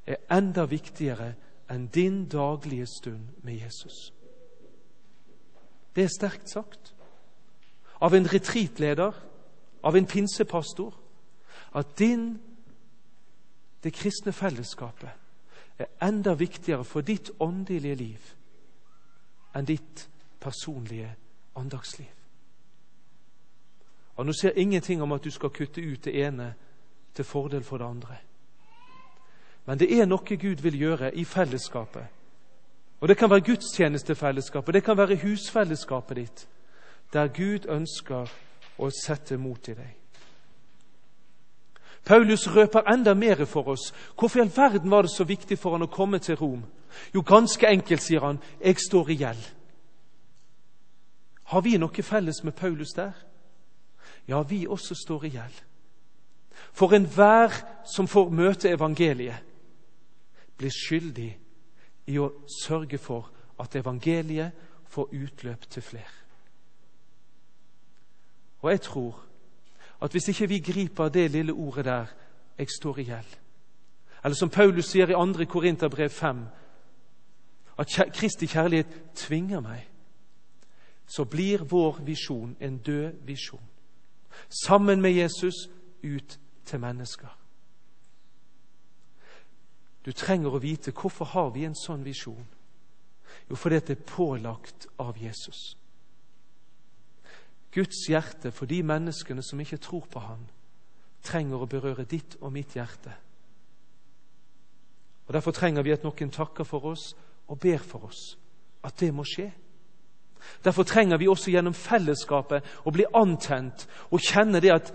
er 0.06 0.20
enda 0.36 0.66
viktigere 0.68 1.32
enn 1.72 1.86
din 1.88 2.26
daglige 2.28 2.86
stund 2.86 3.30
med 3.42 3.56
Jesus. 3.62 4.12
Det 5.96 6.04
er 6.04 6.12
sterkt 6.12 6.50
sagt 6.50 6.94
av 8.00 8.14
en 8.14 8.26
retreatleder, 8.28 9.14
av 9.82 9.96
en 9.96 10.06
pinsepastor, 10.06 10.92
at 11.74 11.98
din, 11.98 12.40
det 13.84 13.92
kristne 13.92 14.32
fellesskapet, 14.32 15.10
er 15.78 15.90
enda 16.06 16.34
viktigere 16.34 16.84
for 16.84 17.00
ditt 17.00 17.30
åndelige 17.40 17.94
liv 17.94 18.32
enn 19.54 19.66
ditt 19.66 20.08
personlige 20.40 21.10
liv 21.10 21.20
andagsliv. 21.54 22.06
Og 24.16 24.26
Nå 24.26 24.32
sier 24.32 24.52
ingenting 24.56 25.02
om 25.02 25.12
at 25.12 25.24
du 25.24 25.30
skal 25.30 25.50
kutte 25.50 25.82
ut 25.82 26.04
det 26.04 26.14
ene 26.26 26.54
til 27.14 27.24
fordel 27.24 27.64
for 27.64 27.78
det 27.78 27.86
andre. 27.86 28.16
Men 29.66 29.78
det 29.78 29.90
er 29.98 30.06
noe 30.06 30.36
Gud 30.36 30.62
vil 30.62 30.78
gjøre 30.78 31.14
i 31.14 31.24
fellesskapet. 31.24 32.04
Og 33.00 33.08
Det 33.08 33.16
kan 33.16 33.30
være 33.30 33.40
gudstjenestefellesskapet, 33.40 34.74
det 34.74 34.84
kan 34.84 34.96
være 34.96 35.16
husfellesskapet 35.16 36.16
ditt, 36.16 36.48
der 37.12 37.28
Gud 37.28 37.66
ønsker 37.68 38.30
å 38.78 38.90
sette 38.90 39.36
mot 39.36 39.68
i 39.68 39.74
deg. 39.74 40.03
Paulus 42.04 42.48
røper 42.56 42.84
enda 42.92 43.14
mer 43.14 43.44
for 43.44 43.68
oss. 43.68 43.92
Hvorfor 44.18 44.38
i 44.38 44.42
all 44.42 44.52
verden 44.56 44.90
var 44.90 45.02
det 45.02 45.10
så 45.10 45.24
viktig 45.24 45.58
for 45.58 45.72
han 45.72 45.86
å 45.86 45.92
komme 45.92 46.18
til 46.18 46.36
Rom? 46.36 46.64
Jo, 47.14 47.22
ganske 47.26 47.66
enkelt, 47.66 48.02
sier 48.02 48.20
han, 48.20 48.40
jeg 48.60 48.78
står 48.78 49.10
i 49.10 49.16
gjeld. 49.22 49.46
Har 51.44 51.64
vi 51.64 51.76
noe 51.78 52.02
felles 52.02 52.42
med 52.44 52.54
Paulus 52.56 52.92
der? 52.96 53.12
Ja, 54.28 54.42
vi 54.42 54.66
også 54.66 54.94
står 54.94 55.24
i 55.24 55.32
gjeld. 55.34 55.62
For 56.72 56.94
enhver 56.94 57.52
som 57.86 58.06
får 58.08 58.30
møte 58.30 58.70
evangeliet, 58.70 59.42
blir 60.56 60.70
skyldig 60.70 61.30
i 62.06 62.18
å 62.18 62.30
sørge 62.62 62.98
for 62.98 63.32
at 63.60 63.74
evangeliet 63.76 64.52
får 64.86 65.10
utløp 65.12 65.66
til 65.70 65.82
flere. 65.82 66.20
Og 68.62 68.70
jeg 68.70 68.80
tror 68.80 69.23
at 70.04 70.12
hvis 70.12 70.28
ikke 70.28 70.48
vi 70.48 70.58
griper 70.58 71.08
det 71.08 71.30
lille 71.30 71.52
ordet 71.52 71.84
der 71.84 72.06
'jeg 72.58 72.68
står 72.70 72.98
i 72.98 73.04
gjeld', 73.04 73.38
eller 74.24 74.36
som 74.36 74.50
Paulus 74.50 74.84
sier 74.84 75.08
i 75.08 75.34
2. 75.34 75.44
Korinterbrev 75.44 76.10
5, 76.10 76.46
at 77.78 77.88
Kristi 78.12 78.46
kjærlighet 78.46 78.86
tvinger 79.14 79.60
meg 79.60 79.88
så 81.06 81.24
blir 81.24 81.64
vår 81.64 82.00
visjon 82.04 82.56
en 82.60 82.78
død 82.78 83.12
visjon. 83.26 83.70
Sammen 84.66 85.00
med 85.00 85.10
Jesus 85.10 85.68
ut 86.02 86.38
til 86.64 86.80
mennesker. 86.80 87.38
Du 90.04 90.12
trenger 90.12 90.52
å 90.52 90.60
vite 90.60 90.92
hvorfor 90.92 91.24
har 91.24 91.50
vi 91.54 91.64
en 91.64 91.76
sånn 91.76 92.04
visjon. 92.04 92.44
Jo, 93.50 93.56
fordi 93.56 93.80
det 93.80 93.98
er 93.98 94.08
pålagt 94.08 94.86
av 95.00 95.16
Jesus. 95.20 95.76
Guds 97.74 98.06
hjerte 98.08 98.52
for 98.54 98.70
de 98.70 98.82
menneskene 98.82 99.42
som 99.42 99.60
ikke 99.60 99.76
tror 99.82 100.06
på 100.10 100.22
Han, 100.22 100.46
trenger 101.24 101.62
å 101.62 101.66
berøre 101.66 102.04
ditt 102.04 102.36
og 102.40 102.52
mitt 102.52 102.76
hjerte. 102.76 103.12
Og 105.26 105.34
Derfor 105.34 105.56
trenger 105.56 105.82
vi 105.82 105.92
at 105.94 106.04
noen 106.04 106.30
takker 106.30 106.64
for 106.68 106.84
oss 106.92 107.14
og 107.48 107.58
ber 107.60 107.82
for 107.82 108.06
oss 108.10 108.36
at 108.84 109.00
det 109.00 109.10
må 109.14 109.24
skje. 109.24 109.48
Derfor 110.64 110.84
trenger 110.84 111.18
vi 111.18 111.28
også 111.28 111.50
gjennom 111.50 111.74
fellesskapet 111.74 112.84
å 112.84 112.92
bli 112.92 113.06
antent 113.16 113.86
og 114.10 114.20
kjenne 114.20 114.60
det 114.60 114.72
at, 114.74 114.92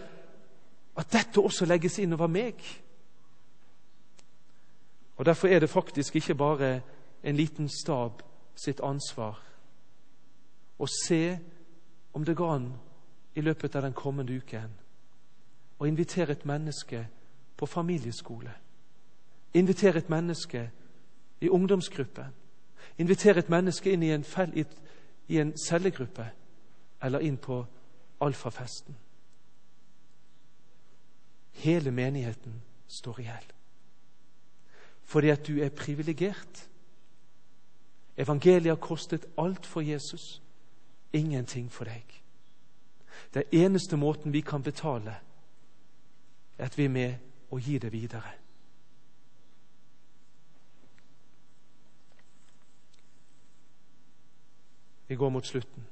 at 0.96 1.12
dette 1.12 1.42
også 1.42 1.66
legges 1.66 1.98
inn 2.00 2.14
over 2.14 2.30
meg. 2.30 2.62
Og 5.18 5.26
Derfor 5.26 5.50
er 5.50 5.60
det 5.60 5.70
faktisk 5.70 6.16
ikke 6.16 6.38
bare 6.38 6.82
en 7.24 7.36
liten 7.36 7.70
stab 7.70 8.22
sitt 8.56 8.80
ansvar 8.86 9.42
å 10.80 10.88
se 10.88 11.40
om 12.14 12.26
det 12.26 12.36
går 12.36 12.56
an 12.56 12.74
i 13.36 13.42
løpet 13.42 13.76
av 13.76 13.82
den 13.82 13.94
kommende 13.94 14.34
uken 14.34 14.72
å 15.80 15.88
invitere 15.88 16.32
et 16.32 16.46
menneske 16.46 17.08
på 17.58 17.66
familieskole. 17.66 18.52
Invitere 19.54 19.98
et 19.98 20.10
menneske 20.10 20.70
i 21.42 21.50
ungdomsgruppen. 21.50 22.36
Invitere 22.98 23.40
et 23.40 23.50
menneske 23.50 23.92
inn 23.92 24.04
i, 24.04 24.12
en 24.12 24.24
fell, 24.24 24.52
i 24.58 24.66
i 25.30 25.38
en 25.38 25.54
cellegruppe 25.58 26.26
eller 27.02 27.20
inn 27.20 27.38
på 27.38 27.62
alfafesten. 28.22 28.96
Hele 31.52 31.92
menigheten 31.92 32.62
står 32.88 33.20
i 33.20 33.24
gjeld. 33.24 33.54
fordi 35.10 35.30
at 35.30 35.48
du 35.48 35.58
er 35.60 35.70
privilegert. 35.70 36.70
Evangeliet 38.18 38.70
har 38.70 38.76
kostet 38.76 39.26
alt 39.38 39.66
for 39.66 39.82
Jesus, 39.82 40.42
ingenting 41.14 41.72
for 41.72 41.86
deg. 41.86 42.22
Den 43.34 43.44
eneste 43.52 43.98
måten 43.98 44.34
vi 44.34 44.42
kan 44.42 44.64
betale, 44.64 45.16
er 46.58 46.66
at 46.66 46.78
vi 46.78 46.86
er 46.86 46.90
med 46.90 47.14
og 47.52 47.62
gir 47.62 47.80
det 47.80 47.92
videre. 47.92 48.32
Vi 55.08 55.16
går 55.16 55.30
mot 55.30 55.48
slutten. 55.48 55.88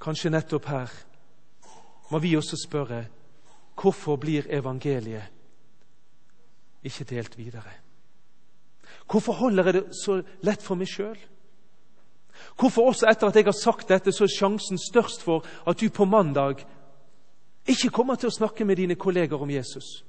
Kanskje 0.00 0.30
nettopp 0.30 0.66
her 0.66 0.94
må 2.10 2.18
vi 2.18 2.36
også 2.36 2.56
spørre 2.56 3.04
hvorfor 3.78 4.16
blir 4.16 4.48
evangeliet 4.50 5.28
ikke 6.82 7.04
delt 7.04 7.38
videre? 7.38 7.81
Hvorfor 9.10 9.32
holder 9.32 9.64
jeg 9.64 9.74
det 9.74 9.84
så 9.96 10.22
lett 10.42 10.62
for 10.62 10.78
meg 10.78 10.90
sjøl? 10.90 11.18
Hvorfor 12.58 12.90
også 12.90 13.08
etter 13.10 13.28
at 13.28 13.36
jeg 13.36 13.44
har 13.44 13.56
sagt 13.56 13.88
dette, 13.88 14.12
så 14.12 14.24
er 14.24 14.32
sjansen 14.38 14.78
størst 14.78 15.22
for 15.22 15.46
at 15.66 15.80
du 15.80 15.88
på 15.90 16.04
mandag 16.04 16.64
ikke 17.68 17.92
kommer 17.94 18.18
til 18.18 18.30
å 18.30 18.34
snakke 18.34 18.64
med 18.64 18.76
dine 18.76 18.96
kolleger 18.98 19.42
om 19.42 19.50
Jesus? 19.50 20.02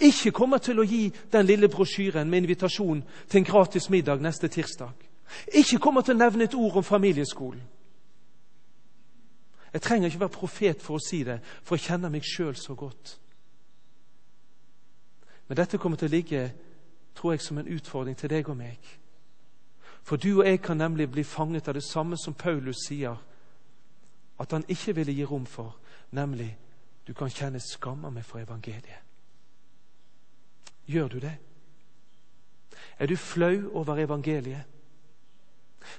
Ikke 0.00 0.32
kommer 0.32 0.58
til 0.58 0.80
å 0.80 0.86
gi 0.88 1.10
den 1.32 1.46
lille 1.46 1.68
brosjyren 1.68 2.30
med 2.30 2.44
invitasjon 2.44 3.02
til 3.28 3.38
en 3.38 3.48
gratis 3.48 3.90
middag 3.92 4.22
neste 4.24 4.48
tirsdag? 4.48 4.94
Ikke 5.52 5.78
kommer 5.82 6.02
til 6.02 6.16
å 6.16 6.22
nevne 6.22 6.46
et 6.46 6.54
ord 6.54 6.80
om 6.80 6.86
familieskolen? 6.86 7.60
Jeg 9.72 9.82
trenger 9.82 10.08
ikke 10.08 10.20
være 10.20 10.32
profet 10.32 10.82
for 10.82 10.96
å 10.96 11.02
si 11.02 11.20
det, 11.26 11.40
for 11.62 11.76
jeg 11.76 11.90
kjenner 11.90 12.12
meg 12.12 12.24
sjøl 12.24 12.54
så 12.56 12.74
godt. 12.78 13.18
Men 15.48 15.58
dette 15.60 15.78
kommer 15.78 16.00
til 16.00 16.08
å 16.08 16.14
ligge, 16.14 16.46
tror 17.16 17.32
jeg, 17.32 17.40
som 17.40 17.58
en 17.58 17.68
utfordring 17.68 18.16
til 18.16 18.30
deg 18.30 18.48
og 18.48 18.56
meg. 18.56 18.78
For 20.02 20.16
du 20.16 20.38
og 20.38 20.46
jeg 20.46 20.60
kan 20.62 20.76
nemlig 20.76 21.10
bli 21.10 21.24
fanget 21.24 21.68
av 21.68 21.74
det 21.74 21.82
samme 21.84 22.16
som 22.16 22.34
Paulus 22.34 22.86
sier 22.86 23.16
at 24.38 24.52
han 24.52 24.64
ikke 24.68 24.94
ville 24.94 25.12
gi 25.12 25.24
rom 25.24 25.46
for, 25.46 25.78
nemlig 26.10 26.52
du 27.06 27.14
kan 27.14 27.30
kjenne 27.30 27.60
skam 27.60 28.04
av 28.04 28.12
meg 28.12 28.24
for 28.24 28.38
evangeliet. 28.38 29.02
Gjør 30.86 31.08
du 31.08 31.18
det? 31.18 31.36
Er 32.98 33.06
du 33.06 33.16
flau 33.16 33.70
over 33.72 33.98
evangeliet? 33.98 34.62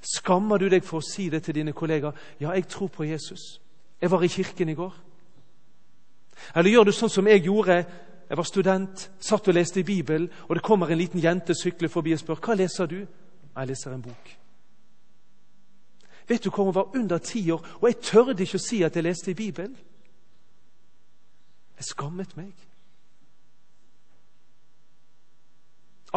Skammer 0.02 0.58
du 0.58 0.70
deg 0.70 0.84
for 0.84 1.00
å 1.00 1.06
si 1.06 1.30
det 1.30 1.44
til 1.44 1.56
dine 1.56 1.74
kollegaer? 1.74 2.16
Ja, 2.40 2.54
jeg 2.56 2.68
tror 2.68 2.88
på 2.88 3.04
Jesus. 3.04 3.60
Jeg 4.02 4.12
var 4.12 4.24
i 4.24 4.28
kirken 4.28 4.70
i 4.70 4.76
går. 4.76 4.94
Eller 6.56 6.72
gjør 6.72 6.88
du 6.88 6.92
sånn 6.96 7.12
som 7.12 7.28
jeg 7.28 7.46
gjorde? 7.48 7.82
Jeg 8.30 8.38
var 8.38 8.44
student, 8.44 9.12
satt 9.20 9.48
og 9.48 9.54
leste 9.54 9.80
i 9.80 9.84
Bibelen, 9.88 10.30
og 10.48 10.56
det 10.56 10.64
kommer 10.64 10.88
en 10.88 10.98
liten 10.98 11.24
jente 11.24 11.56
sykler 11.56 11.90
forbi 11.90 12.14
og 12.14 12.20
spør 12.20 12.42
hva 12.44 12.58
leser 12.60 12.90
du? 12.92 13.00
Jeg 13.56 13.68
leser 13.68 13.94
en 13.94 14.02
bok. 14.02 14.34
Vet 16.28 16.44
du 16.44 16.50
hva, 16.50 16.64
hun 16.64 16.76
var 16.76 16.96
under 16.96 17.18
ti 17.18 17.46
år, 17.52 17.64
og 17.82 17.88
jeg 17.88 18.02
tørde 18.04 18.44
ikke 18.44 18.60
å 18.60 18.66
si 18.68 18.82
at 18.84 18.96
jeg 18.96 19.08
leste 19.08 19.32
i 19.32 19.38
Bibelen. 19.38 19.78
Jeg 21.78 21.88
skammet 21.94 22.36
meg. 22.38 22.52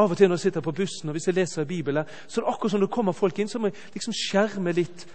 Av 0.00 0.10
og 0.10 0.16
til 0.16 0.30
når 0.30 0.38
jeg 0.38 0.48
sitter 0.48 0.64
på 0.64 0.72
bussen 0.72 1.10
og 1.10 1.16
hvis 1.16 1.26
jeg 1.28 1.36
leser 1.36 1.66
Bibelen, 1.68 2.06
så 2.26 2.40
er 2.40 2.44
det 2.44 2.52
akkurat 2.52 2.72
som 2.72 2.80
det 2.80 2.90
kommer 2.90 3.12
folk 3.12 3.38
inn, 3.38 3.48
så 3.50 3.58
må 3.58 3.70
jeg 3.70 3.90
liksom 3.94 4.14
skjerme 4.16 4.72
litt 4.72 5.06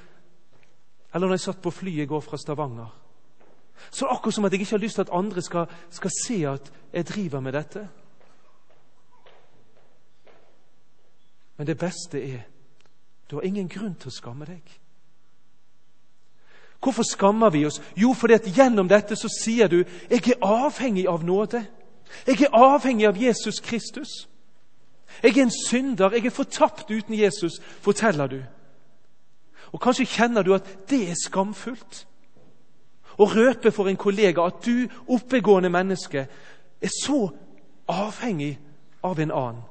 eller 1.15 1.29
når 1.29 1.37
jeg 1.37 1.45
satt 1.45 1.61
på 1.63 1.71
flyet 1.71 2.03
i 2.03 2.09
går 2.11 2.19
fra 2.19 2.37
Stavanger. 2.37 2.89
Så 3.91 4.05
akkurat 4.05 4.33
som 4.33 4.45
at 4.45 4.51
jeg 4.51 4.61
ikke 4.61 4.71
har 4.71 4.83
lyst 4.83 4.95
til 4.95 5.01
at 5.01 5.13
andre 5.13 5.41
skal, 5.41 5.65
skal 5.89 6.11
se 6.25 6.47
at 6.47 6.71
jeg 6.93 7.07
driver 7.07 7.39
med 7.39 7.53
dette. 7.53 7.87
Men 11.57 11.67
det 11.67 11.77
beste 11.77 12.21
er 12.33 12.41
du 13.29 13.35
har 13.35 13.41
ingen 13.41 13.69
grunn 13.69 13.95
til 13.95 14.11
å 14.11 14.13
skamme 14.13 14.45
deg. 14.45 14.61
Hvorfor 16.83 17.03
skammer 17.07 17.49
vi 17.49 17.63
oss? 17.65 17.79
Jo, 17.97 18.13
fordi 18.13 18.35
at 18.37 18.49
gjennom 18.57 18.89
dette 18.89 19.15
så 19.17 19.29
sier 19.31 19.67
du 19.71 19.79
jeg 20.09 20.21
er 20.35 20.43
avhengig 20.45 21.07
av 21.09 21.23
nåde. 21.25 21.63
Jeg 22.27 22.45
er 22.45 22.53
avhengig 22.53 23.07
av 23.07 23.17
Jesus 23.17 23.59
Kristus. 23.59 24.27
Jeg 25.23 25.37
er 25.37 25.47
en 25.47 25.55
synder. 25.69 26.13
Jeg 26.13 26.25
er 26.25 26.35
fortapt 26.35 26.91
uten 26.91 27.17
Jesus, 27.17 27.57
forteller 27.81 28.27
du. 28.27 28.43
Og 29.73 29.81
Kanskje 29.81 30.05
kjenner 30.05 30.45
du 30.45 30.53
at 30.53 30.67
det 30.89 31.09
er 31.09 31.17
skamfullt. 31.25 32.05
Å 33.17 33.25
røpe 33.31 33.71
for 33.71 33.87
en 33.87 33.97
kollega 33.97 34.43
at 34.43 34.65
du, 34.65 34.87
oppegående 35.07 35.69
menneske, 35.69 36.27
er 36.81 36.91
så 36.91 37.29
avhengig 37.87 38.57
av 39.03 39.19
en 39.19 39.31
annen 39.31 39.63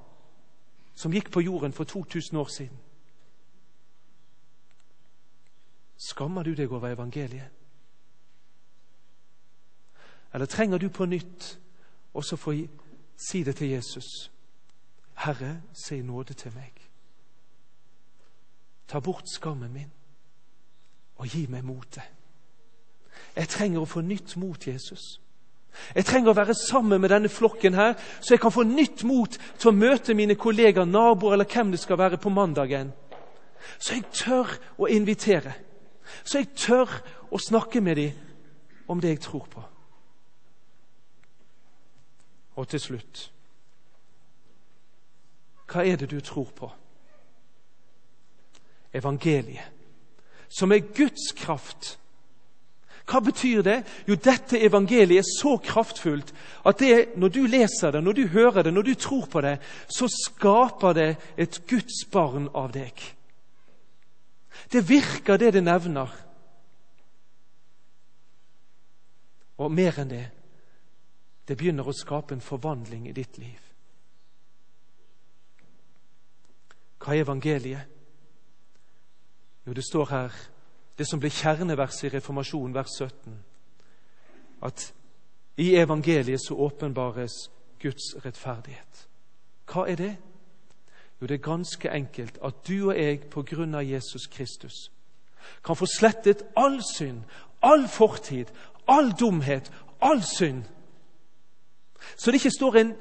som 0.95 1.13
gikk 1.13 1.33
på 1.35 1.43
jorden 1.43 1.73
for 1.75 1.85
2000 1.85 2.39
år 2.39 2.51
siden. 2.55 2.79
Skammer 5.99 6.43
du 6.43 6.55
deg 6.55 6.73
over 6.73 6.93
evangeliet? 6.93 7.51
Eller 10.35 10.47
trenger 10.47 10.79
du 10.79 10.89
på 10.89 11.07
nytt 11.07 11.59
også 12.15 12.37
få 12.37 12.55
si 13.17 13.43
det 13.43 13.57
til 13.57 13.69
Jesus? 13.69 14.31
Herre, 15.15 15.63
si 15.73 16.03
nåde 16.03 16.35
til 16.35 16.55
meg. 16.55 16.73
Ta 18.89 19.01
bort 19.01 19.31
skammen 19.31 19.73
min 19.73 19.93
og 21.17 21.27
gi 21.27 21.47
meg 21.47 21.65
motet. 21.65 22.03
Jeg 23.37 23.49
trenger 23.49 23.83
å 23.83 23.89
få 23.89 24.01
nytt 24.01 24.37
mot, 24.37 24.67
Jesus. 24.67 25.21
Jeg 25.95 26.07
trenger 26.07 26.31
å 26.31 26.39
være 26.39 26.55
sammen 26.55 27.01
med 27.03 27.11
denne 27.11 27.29
flokken 27.29 27.75
her, 27.75 27.97
så 28.21 28.35
jeg 28.35 28.43
kan 28.45 28.55
få 28.55 28.63
nytt 28.63 29.03
mot 29.05 29.39
til 29.59 29.71
å 29.71 29.75
møte 29.75 30.15
mine 30.15 30.37
kollegaer, 30.39 30.87
naboer 30.87 31.35
eller 31.35 31.51
hvem 31.51 31.73
det 31.75 31.81
skal 31.83 31.99
være 31.99 32.21
på 32.23 32.31
mandagen. 32.31 32.93
Så 33.79 33.97
jeg 33.97 34.07
tør 34.15 34.55
å 34.79 34.87
invitere. 34.87 35.55
Så 36.23 36.39
jeg 36.45 36.53
tør 36.55 36.93
å 37.31 37.41
snakke 37.43 37.81
med 37.83 37.97
dem 37.97 38.13
om 38.89 39.01
det 39.01 39.17
jeg 39.17 39.25
tror 39.27 39.49
på. 39.51 39.65
Og 42.55 42.69
til 42.71 42.81
slutt 42.81 43.31
Hva 45.67 45.83
er 45.83 45.97
det 45.99 46.07
du 46.13 46.21
tror 46.23 46.53
på? 46.55 46.69
evangeliet, 48.95 49.71
som 50.49 50.73
er 50.73 50.79
Guds 50.95 51.33
kraft. 51.37 51.99
Hva 53.05 53.21
betyr 53.21 53.63
det? 53.63 53.79
Jo, 54.09 54.17
dette 54.17 54.61
evangeliet 54.65 55.21
er 55.21 55.29
så 55.29 55.59
kraftfullt 55.61 56.33
at 56.65 56.81
det, 56.81 57.17
når 57.21 57.33
du 57.35 57.43
leser 57.47 57.93
det, 57.93 58.01
når 58.05 58.17
du 58.17 58.23
hører 58.33 58.63
det, 58.65 58.73
når 58.73 58.87
du 58.89 58.95
tror 58.95 59.27
på 59.29 59.43
det, 59.45 59.59
så 59.89 60.09
skaper 60.09 60.97
det 60.97 61.11
et 61.37 61.61
Guds 61.69 62.05
barn 62.13 62.49
av 62.57 62.73
deg. 62.73 63.03
Det 64.73 64.87
virker, 64.89 65.37
det 65.37 65.53
det 65.53 65.65
nevner. 65.65 66.09
Og 69.61 69.71
mer 69.71 70.01
enn 70.01 70.11
det 70.11 70.25
det 71.45 71.59
begynner 71.61 71.85
å 71.85 71.93
skape 71.93 72.33
en 72.33 72.41
forvandling 72.41 73.05
i 73.09 73.13
ditt 73.13 73.37
liv. 73.37 73.61
Hva 77.05 77.13
er 77.13 77.21
evangeliet? 77.27 77.91
Jo, 79.65 79.75
det 79.77 79.85
står 79.85 80.09
her, 80.09 80.39
det 80.99 81.07
som 81.09 81.21
ble 81.21 81.31
kjerneverset 81.31 82.09
i 82.09 82.17
Reformasjonen, 82.17 82.75
vers 82.75 82.93
17, 82.99 83.39
at 84.63 84.95
i 85.57 85.75
evangeliet 85.77 86.41
så 86.41 86.55
åpenbares 86.55 87.51
Guds 87.83 88.15
rettferdighet. 88.25 89.09
Hva 89.71 89.87
er 89.91 89.97
det? 89.97 90.15
Jo, 91.21 91.27
det 91.27 91.35
er 91.35 91.47
ganske 91.47 91.91
enkelt 91.91 92.39
at 92.45 92.55
du 92.69 92.89
og 92.89 92.99
jeg 92.99 93.21
på 93.31 93.43
grunn 93.43 93.75
av 93.75 93.87
Jesus 93.87 94.27
Kristus 94.27 94.91
kan 95.65 95.77
få 95.77 95.87
slettet 95.87 96.43
all 96.57 96.81
synd, 96.97 97.23
all 97.63 97.89
fortid, 97.89 98.49
all 98.89 99.13
dumhet, 99.13 99.73
all 100.01 100.23
synd. 100.25 100.65
Så 102.17 102.31
det 102.31 102.41
ikke 102.41 102.57
står 102.57 102.77
en 102.81 102.95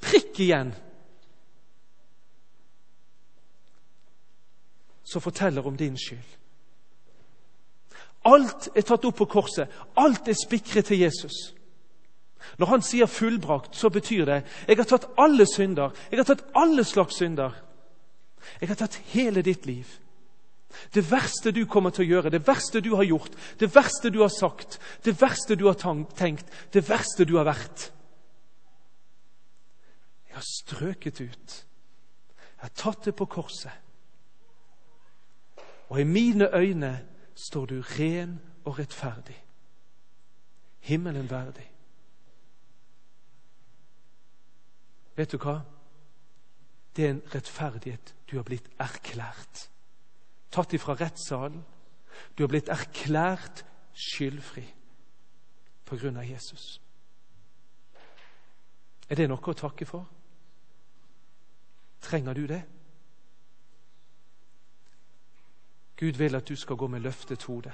prikk 0.00 0.40
igjen 0.40 0.72
som 5.04 5.22
forteller 5.22 5.66
om 5.66 5.76
din 5.76 5.96
skyld. 5.96 6.36
Alt 8.26 8.68
er 8.74 8.82
tatt 8.86 9.04
opp 9.06 9.20
på 9.20 9.28
korset. 9.30 9.70
Alt 9.96 10.28
er 10.28 10.38
spikret 10.38 10.88
til 10.90 11.04
Jesus. 11.04 11.54
Når 12.58 12.66
han 12.66 12.82
sier 12.82 13.06
'fullbrakt', 13.06 13.74
så 13.74 13.88
betyr 13.88 14.24
det 14.24 14.44
jeg 14.68 14.76
har 14.76 14.84
tatt 14.84 15.08
alle 15.18 15.46
synder. 15.46 15.90
Jeg 16.10 16.18
har 16.18 16.24
tatt 16.24 16.44
alle 16.54 16.84
slags 16.84 17.16
synder. 17.16 17.52
Jeg 18.60 18.68
har 18.68 18.76
tatt 18.76 19.00
hele 19.12 19.42
ditt 19.42 19.66
liv. 19.66 19.86
Det 20.94 21.10
verste 21.10 21.52
du 21.52 21.64
kommer 21.66 21.90
til 21.90 22.04
å 22.04 22.08
gjøre, 22.08 22.30
det 22.30 22.46
verste 22.46 22.80
du 22.80 22.94
har 22.96 23.04
gjort, 23.04 23.32
det 23.60 23.74
verste 23.74 24.10
du 24.10 24.20
har 24.20 24.28
sagt, 24.28 24.78
det 25.04 25.20
verste 25.20 25.56
du 25.56 25.64
har 25.66 26.04
tenkt, 26.16 26.46
det 26.72 26.88
verste 26.88 27.24
du 27.24 27.36
har 27.36 27.44
vært. 27.44 27.92
Jeg 30.28 30.34
har 30.34 30.44
strøket 30.44 31.20
ut. 31.20 31.64
Jeg 32.36 32.62
har 32.62 32.74
tatt 32.76 33.04
det 33.04 33.16
på 33.16 33.24
korset 33.24 33.72
og 35.88 36.00
i 36.00 36.04
mine 36.04 36.48
øyne 36.56 36.98
står 37.36 37.66
du 37.66 37.80
ren 37.80 38.38
og 38.64 38.78
rettferdig, 38.78 39.36
himmelen 40.80 41.30
verdig. 41.30 41.66
Vet 45.16 45.32
du 45.32 45.38
hva? 45.40 45.60
Det 46.96 47.04
er 47.04 47.10
en 47.14 47.22
rettferdighet 47.34 48.14
du 48.30 48.36
har 48.36 48.44
blitt 48.44 48.68
erklært. 48.80 49.68
Tatt 50.50 50.72
ifra 50.72 50.96
rettssalen. 50.96 51.64
Du 52.36 52.42
har 52.44 52.48
blitt 52.48 52.72
erklært 52.72 53.64
skyldfri 53.92 54.64
på 55.84 55.96
grunn 56.00 56.16
av 56.16 56.28
Jesus. 56.28 56.78
Er 59.08 59.20
det 59.20 59.28
noe 59.28 59.52
å 59.52 59.56
takke 59.56 59.86
for? 59.88 60.08
Trenger 62.00 62.34
du 62.34 62.46
det? 62.48 62.62
Gud 65.96 66.12
vil 66.12 66.34
at 66.34 66.48
du 66.48 66.56
skal 66.56 66.76
gå 66.76 66.86
med 66.86 67.00
løftet 67.00 67.42
hode. 67.42 67.72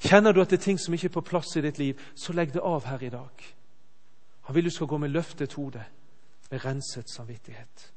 Kjenner 0.00 0.32
du 0.32 0.40
at 0.40 0.50
det 0.50 0.58
er 0.58 0.62
ting 0.62 0.80
som 0.80 0.94
ikke 0.94 1.08
er 1.08 1.16
på 1.16 1.20
plass 1.20 1.56
i 1.56 1.60
ditt 1.60 1.78
liv, 1.78 2.00
så 2.14 2.32
legg 2.32 2.52
det 2.54 2.62
av 2.62 2.86
her 2.86 3.02
i 3.02 3.10
dag. 3.10 3.44
Han 4.42 4.54
vil 4.54 4.64
du 4.64 4.70
skal 4.70 4.86
gå 4.86 4.98
med 4.98 5.08
løftet 5.08 5.52
hode, 5.52 5.84
med 6.50 6.64
renset 6.64 7.10
samvittighet. 7.10 7.92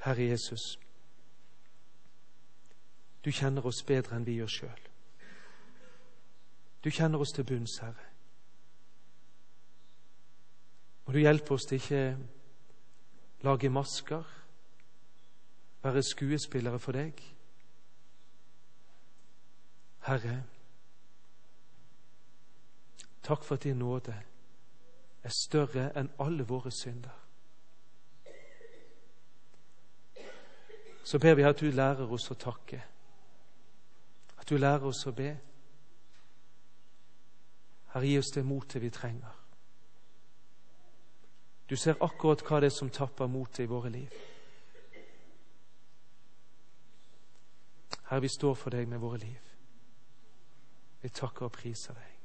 Herre 0.00 0.22
Jesus, 0.22 0.78
du 3.24 3.30
kjenner 3.30 3.66
oss 3.68 3.82
bedre 3.86 4.16
enn 4.16 4.24
vi 4.24 4.38
gjør 4.38 4.54
sjøl. 4.54 4.86
Du 6.84 6.88
kjenner 6.90 7.20
oss 7.20 7.34
til 7.36 7.44
bunns, 7.44 7.78
Herre. 7.84 8.09
Og 11.10 11.14
du 11.14 11.18
hjelpe 11.18 11.54
oss 11.54 11.64
til 11.66 11.74
ikke 11.74 12.18
lage 13.42 13.68
masker, 13.68 14.22
være 15.82 16.02
skuespillere 16.02 16.78
for 16.78 16.94
deg. 16.94 17.22
Herre, 20.06 20.36
takk 23.26 23.42
for 23.42 23.58
at 23.58 23.66
din 23.66 23.82
nåde 23.82 24.14
er 25.24 25.34
større 25.34 25.88
enn 25.98 26.12
alle 26.22 26.46
våre 26.46 26.70
synder. 26.70 27.18
Så 31.02 31.18
ber 31.18 31.34
vi 31.34 31.48
at 31.50 31.58
du 31.58 31.72
lærer 31.74 32.06
oss 32.06 32.30
å 32.30 32.38
takke, 32.38 32.84
at 34.38 34.46
du 34.46 34.62
lærer 34.62 34.86
oss 34.94 35.02
å 35.10 35.16
be. 35.18 35.34
Herre, 37.96 38.06
gi 38.06 38.18
oss 38.22 38.34
det 38.38 38.46
motet 38.46 38.86
vi 38.86 38.94
trenger. 38.94 39.39
Du 41.70 41.76
ser 41.76 41.94
akkurat 42.02 42.42
hva 42.42 42.58
det 42.60 42.72
er 42.72 42.74
som 42.74 42.90
tapper 42.90 43.30
motet 43.30 43.62
i 43.62 43.70
våre 43.70 43.90
liv. 43.94 44.14
Herre, 48.10 48.20
vi 48.20 48.28
står 48.28 48.54
for 48.58 48.74
deg 48.74 48.88
med 48.90 48.98
våre 48.98 49.18
liv. 49.22 49.50
Vi 51.00 51.08
takker 51.08 51.46
og 51.46 51.52
priser 51.54 51.94
deg. 51.94 52.16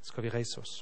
Skal 0.00 0.24
vi 0.24 0.32
reise 0.32 0.60
oss? 0.60 0.78